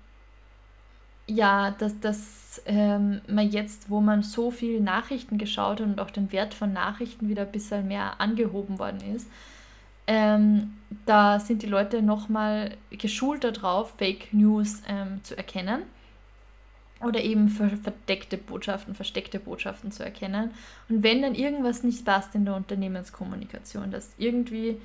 ja, 1.26 1.72
dass, 1.72 1.98
dass 2.00 2.62
ähm, 2.66 3.20
man 3.26 3.50
jetzt, 3.50 3.90
wo 3.90 4.00
man 4.00 4.22
so 4.22 4.50
viel 4.50 4.80
Nachrichten 4.80 5.38
geschaut 5.38 5.80
hat 5.80 5.86
und 5.86 6.00
auch 6.00 6.10
den 6.10 6.30
Wert 6.32 6.54
von 6.54 6.72
Nachrichten 6.72 7.28
wieder 7.28 7.42
ein 7.42 7.52
bisschen 7.52 7.88
mehr 7.88 8.20
angehoben 8.20 8.78
worden 8.78 9.00
ist, 9.14 9.28
ähm, 10.06 10.74
da 11.04 11.40
sind 11.40 11.62
die 11.62 11.66
Leute 11.66 12.02
nochmal 12.02 12.76
geschult 12.90 13.44
darauf, 13.44 13.94
Fake 13.98 14.32
News 14.32 14.82
ähm, 14.88 15.20
zu 15.24 15.36
erkennen. 15.36 15.82
oder 17.00 17.22
eben 17.22 17.48
verdeckte 17.48 18.38
Botschaften, 18.38 18.94
versteckte 18.94 19.38
Botschaften 19.38 19.92
zu 19.92 20.02
erkennen. 20.02 20.50
Und 20.88 21.02
wenn 21.02 21.20
dann 21.22 21.34
irgendwas 21.34 21.82
nicht 21.82 22.04
passt 22.06 22.34
in 22.34 22.46
der 22.46 22.56
Unternehmenskommunikation, 22.56 23.90
dass 23.90 24.14
irgendwie 24.16 24.78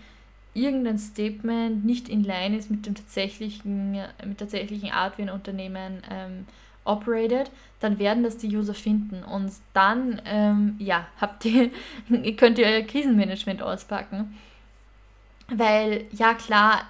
irgendein 0.54 0.98
Statement 0.98 1.86
nicht 1.86 2.10
in 2.10 2.24
line 2.24 2.58
ist 2.58 2.70
mit 2.70 2.86
dem 2.86 2.96
tatsächlichen, 2.96 3.92
mit 3.92 4.40
der 4.40 4.48
tatsächlichen 4.48 4.92
Art, 4.92 5.18
wie 5.18 5.24
ein 5.24 5.30
Unternehmen 5.30 6.02
ähm, 6.12 6.46
operated, 6.84 7.50
dann 7.80 8.00
werden 8.00 8.24
das 8.24 8.38
die 8.38 8.56
User 8.56 8.74
finden 8.74 9.24
und 9.24 9.52
dann 9.74 10.22
ähm, 10.26 10.76
ja, 10.80 11.08
habt 11.20 11.46
ihr, 11.46 11.72
könnt 12.38 12.58
ihr 12.60 12.68
euer 12.68 12.82
Krisenmanagement 12.82 13.62
auspacken. 13.62 14.36
Weil 15.54 16.06
ja 16.12 16.34
klar, 16.34 16.84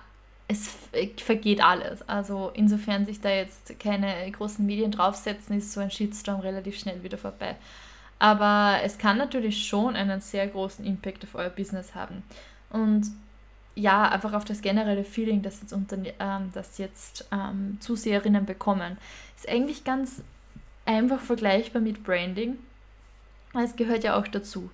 es 0.48 0.70
vergeht 1.18 1.64
alles. 1.64 2.08
Also 2.08 2.52
insofern 2.54 3.06
sich 3.06 3.22
da 3.22 3.30
jetzt 3.30 3.80
keine 3.80 4.30
großen 4.32 4.66
Medien 4.66 4.92
draufsetzen, 4.92 5.58
ist 5.58 5.72
so 5.72 5.80
ein 5.80 5.92
Shitstorm 5.92 6.42
relativ 6.42 6.78
schnell 6.78 7.02
wieder 7.04 7.18
vorbei. 7.18 7.56
Aber 8.20 8.80
es 8.84 8.98
kann 8.98 9.18
natürlich 9.18 9.66
schon 9.66 9.96
einen 9.96 10.22
sehr 10.22 10.48
großen 10.48 10.86
Impact 10.86 11.24
auf 11.24 11.36
euer 11.36 11.50
Business 11.50 11.96
haben. 11.96 12.24
Und 12.70 13.08
ja, 13.74 14.10
einfach 14.10 14.34
auf 14.34 14.46
das 14.46 14.62
generelle 14.62 15.04
Feeling, 15.04 15.42
das 15.42 15.62
jetzt, 15.62 15.74
unter, 15.74 15.98
ähm, 15.98 16.52
das 16.54 16.78
jetzt 16.78 17.28
ähm, 17.32 17.78
Zuseherinnen 17.80 18.46
bekommen. 18.46 18.98
Ist 19.38 19.50
eigentlich 19.50 19.84
ganz 19.84 20.22
einfach 20.86 21.20
vergleichbar 21.20 21.82
mit 21.82 22.04
Branding. 22.04 22.60
Es 23.54 23.76
gehört 23.76 24.04
ja 24.04 24.18
auch 24.18 24.28
dazu 24.28 24.70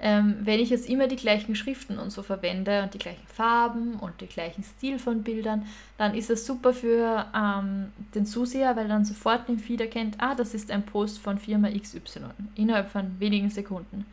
ähm, 0.00 0.36
wenn 0.42 0.60
ich 0.60 0.70
jetzt 0.70 0.88
immer 0.88 1.08
die 1.08 1.16
gleichen 1.16 1.56
Schriften 1.56 1.98
und 1.98 2.10
so 2.10 2.22
verwende 2.22 2.82
und 2.82 2.94
die 2.94 2.98
gleichen 2.98 3.26
Farben 3.26 3.94
und 3.94 4.20
den 4.20 4.28
gleichen 4.28 4.62
Stil 4.62 4.98
von 4.98 5.24
Bildern, 5.24 5.66
dann 5.96 6.14
ist 6.14 6.30
es 6.30 6.46
super 6.46 6.72
für 6.72 7.26
ähm, 7.34 7.92
den 8.14 8.24
Zuseher, 8.24 8.76
weil 8.76 8.86
dann 8.86 9.04
sofort 9.04 9.48
im 9.48 9.58
Feed 9.58 9.80
erkennt, 9.80 10.16
ah, 10.18 10.36
das 10.36 10.54
ist 10.54 10.70
ein 10.70 10.84
Post 10.84 11.18
von 11.18 11.38
Firma 11.38 11.68
XY 11.70 12.20
innerhalb 12.54 12.90
von 12.90 13.18
wenigen 13.18 13.50
Sekunden. 13.50 14.06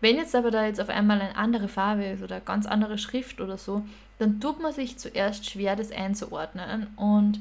Wenn 0.00 0.16
jetzt 0.16 0.34
aber 0.34 0.50
da 0.50 0.66
jetzt 0.66 0.80
auf 0.80 0.88
einmal 0.88 1.20
eine 1.20 1.36
andere 1.36 1.68
Farbe 1.68 2.04
ist 2.04 2.24
oder 2.24 2.40
ganz 2.40 2.66
andere 2.66 2.98
Schrift 2.98 3.40
oder 3.40 3.56
so, 3.56 3.84
dann 4.18 4.40
tut 4.40 4.60
man 4.60 4.72
sich 4.72 4.98
zuerst 4.98 5.48
schwer, 5.48 5.76
das 5.76 5.92
einzuordnen 5.92 6.88
und 6.96 7.40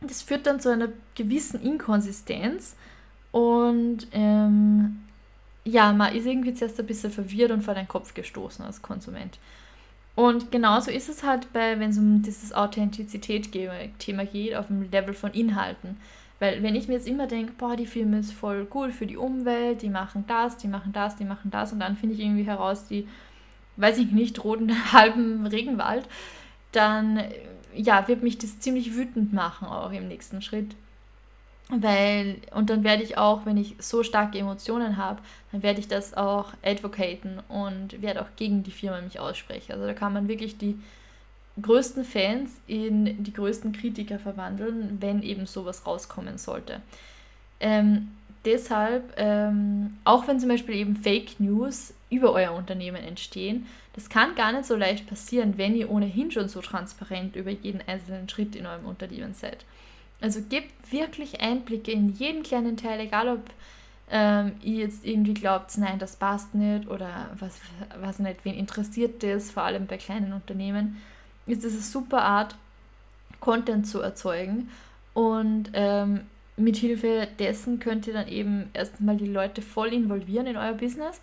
das 0.00 0.22
führt 0.22 0.46
dann 0.46 0.60
zu 0.60 0.72
einer 0.72 0.88
gewissen 1.14 1.60
Inkonsistenz 1.60 2.76
und 3.32 4.06
ähm, 4.12 5.02
ja, 5.70 5.92
man 5.92 6.14
ist 6.14 6.26
irgendwie 6.26 6.54
zuerst 6.54 6.78
ein 6.80 6.86
bisschen 6.86 7.10
verwirrt 7.10 7.50
und 7.50 7.62
vor 7.62 7.74
den 7.74 7.88
Kopf 7.88 8.14
gestoßen 8.14 8.64
als 8.64 8.82
Konsument. 8.82 9.38
Und 10.14 10.50
genauso 10.50 10.90
ist 10.90 11.08
es 11.08 11.22
halt 11.22 11.52
bei, 11.52 11.78
wenn 11.78 11.90
es 11.90 11.98
um 11.98 12.22
dieses 12.22 12.52
Authentizität-Thema 12.52 14.24
geht, 14.26 14.56
auf 14.56 14.66
dem 14.66 14.90
Level 14.90 15.14
von 15.14 15.32
Inhalten. 15.32 15.96
Weil 16.40 16.62
wenn 16.62 16.74
ich 16.74 16.88
mir 16.88 16.94
jetzt 16.94 17.08
immer 17.08 17.26
denke, 17.26 17.52
boah, 17.56 17.76
die 17.76 17.86
Filme 17.86 18.18
ist 18.18 18.32
voll 18.32 18.66
cool 18.74 18.92
für 18.92 19.06
die 19.06 19.16
Umwelt, 19.16 19.82
die 19.82 19.90
machen 19.90 20.24
das, 20.26 20.56
die 20.56 20.68
machen 20.68 20.92
das, 20.92 21.16
die 21.16 21.24
machen 21.24 21.50
das 21.50 21.72
und 21.72 21.80
dann 21.80 21.96
finde 21.96 22.14
ich 22.14 22.20
irgendwie 22.20 22.44
heraus, 22.44 22.86
die, 22.86 23.08
weiß 23.76 23.98
ich 23.98 24.10
nicht, 24.10 24.42
roten 24.44 24.72
halben 24.92 25.46
Regenwald, 25.46 26.06
dann 26.72 27.22
ja, 27.74 28.06
wird 28.08 28.22
mich 28.22 28.38
das 28.38 28.60
ziemlich 28.60 28.94
wütend 28.96 29.32
machen 29.32 29.68
auch 29.68 29.92
im 29.92 30.08
nächsten 30.08 30.42
Schritt. 30.42 30.74
Weil, 31.70 32.36
und 32.54 32.70
dann 32.70 32.82
werde 32.82 33.02
ich 33.02 33.18
auch, 33.18 33.44
wenn 33.44 33.58
ich 33.58 33.76
so 33.78 34.02
starke 34.02 34.38
Emotionen 34.38 34.96
habe, 34.96 35.20
dann 35.52 35.62
werde 35.62 35.80
ich 35.80 35.88
das 35.88 36.14
auch 36.14 36.54
advocaten 36.64 37.40
und 37.48 38.00
werde 38.00 38.22
auch 38.22 38.36
gegen 38.36 38.62
die 38.62 38.70
Firma 38.70 39.02
mich 39.02 39.20
aussprechen. 39.20 39.72
Also 39.72 39.86
da 39.86 39.92
kann 39.92 40.14
man 40.14 40.28
wirklich 40.28 40.56
die 40.56 40.78
größten 41.60 42.04
Fans 42.04 42.52
in 42.66 43.22
die 43.22 43.32
größten 43.32 43.72
Kritiker 43.72 44.18
verwandeln, 44.18 44.96
wenn 45.00 45.22
eben 45.22 45.44
sowas 45.44 45.86
rauskommen 45.86 46.38
sollte. 46.38 46.80
Ähm, 47.60 48.12
deshalb, 48.44 49.12
ähm, 49.16 49.98
auch 50.04 50.26
wenn 50.26 50.40
zum 50.40 50.48
Beispiel 50.48 50.76
eben 50.76 50.96
Fake 50.96 51.38
News 51.38 51.92
über 52.08 52.32
euer 52.32 52.52
Unternehmen 52.52 53.02
entstehen, 53.02 53.66
das 53.94 54.08
kann 54.08 54.34
gar 54.36 54.52
nicht 54.52 54.64
so 54.64 54.76
leicht 54.76 55.06
passieren, 55.06 55.58
wenn 55.58 55.74
ihr 55.74 55.90
ohnehin 55.90 56.30
schon 56.30 56.48
so 56.48 56.62
transparent 56.62 57.36
über 57.36 57.50
jeden 57.50 57.82
einzelnen 57.86 58.28
Schritt 58.28 58.54
in 58.56 58.66
eurem 58.66 58.86
Unternehmen 58.86 59.34
seid. 59.34 59.64
Also 60.20 60.40
gebt 60.42 60.92
wirklich 60.92 61.40
Einblicke 61.40 61.92
in 61.92 62.10
jeden 62.10 62.42
kleinen 62.42 62.76
Teil, 62.76 63.00
egal 63.00 63.28
ob 63.28 63.42
ähm, 64.10 64.52
ihr 64.62 64.78
jetzt 64.78 65.04
irgendwie 65.04 65.34
glaubt, 65.34 65.76
nein, 65.78 65.98
das 65.98 66.16
passt 66.16 66.54
nicht 66.54 66.88
oder 66.88 67.30
was, 67.38 67.60
was 68.00 68.18
nicht, 68.18 68.44
wen 68.44 68.54
interessiert 68.54 69.22
das, 69.22 69.50
vor 69.50 69.64
allem 69.64 69.86
bei 69.86 69.96
kleinen 69.96 70.32
Unternehmen, 70.32 71.00
ist 71.46 71.64
es 71.64 71.74
eine 71.74 71.82
super 71.82 72.22
Art, 72.22 72.56
Content 73.40 73.86
zu 73.86 74.00
erzeugen 74.00 74.68
und 75.14 75.70
ähm, 75.72 76.22
mit 76.56 76.76
Hilfe 76.76 77.28
dessen 77.38 77.78
könnt 77.78 78.06
ihr 78.08 78.14
dann 78.14 78.26
eben 78.26 78.68
erstmal 78.74 79.16
die 79.16 79.28
Leute 79.28 79.62
voll 79.62 79.92
involvieren 79.92 80.48
in 80.48 80.56
euer 80.56 80.72
Business 80.72 81.20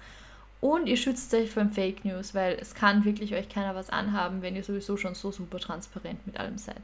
und 0.61 0.87
ihr 0.87 0.95
schützt 0.95 1.33
euch 1.33 1.51
vor 1.51 1.65
Fake 1.65 2.05
News, 2.05 2.33
weil 2.33 2.57
es 2.59 2.73
kann 2.73 3.03
wirklich 3.03 3.35
euch 3.35 3.49
keiner 3.49 3.75
was 3.75 3.89
anhaben, 3.89 4.41
wenn 4.41 4.55
ihr 4.55 4.63
sowieso 4.63 4.95
schon 4.95 5.13
so 5.13 5.31
super 5.31 5.59
transparent 5.59 6.25
mit 6.25 6.37
allem 6.39 6.57
seid. 6.57 6.81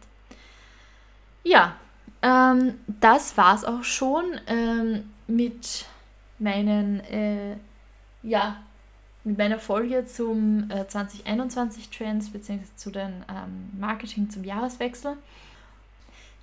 Ja, 1.44 1.78
ähm, 2.22 2.76
das 3.00 3.38
war's 3.38 3.66
auch 3.66 3.84
schon 3.84 4.26
ähm, 4.48 5.10
mit 5.28 5.86
meinen, 6.40 7.00
äh, 7.02 7.56
ja, 8.24 8.58
mit 9.24 9.38
meiner 9.38 9.60
Folge 9.60 10.06
zum 10.06 10.70
äh, 10.72 10.88
2021 10.88 11.90
Trends 11.90 12.30
bzw. 12.30 12.60
zu 12.76 12.92
den 12.92 13.24
ähm, 13.30 13.70
Marketing 13.80 14.30
zum 14.30 14.44
Jahreswechsel. 14.44 15.18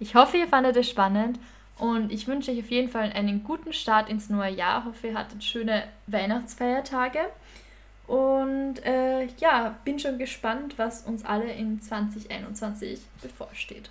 Ich 0.00 0.14
hoffe, 0.14 0.36
ihr 0.36 0.48
fandet 0.48 0.76
es 0.76 0.88
spannend 0.88 1.40
und 1.78 2.12
ich 2.12 2.28
wünsche 2.28 2.52
euch 2.52 2.60
auf 2.60 2.70
jeden 2.70 2.88
Fall 2.88 3.12
einen 3.12 3.42
guten 3.42 3.72
Start 3.72 4.08
ins 4.08 4.30
neue 4.30 4.52
Jahr. 4.52 4.80
Ich 4.80 4.86
hoffe, 4.86 5.06
ihr 5.08 5.14
hattet 5.14 5.42
schöne 5.42 5.84
Weihnachtsfeiertage. 6.06 7.20
Und 8.06 8.84
äh, 8.86 9.26
ja, 9.38 9.76
bin 9.84 9.98
schon 9.98 10.18
gespannt, 10.18 10.78
was 10.78 11.02
uns 11.02 11.24
alle 11.24 11.52
in 11.52 11.80
2021 11.82 13.00
bevorsteht. 13.20 13.90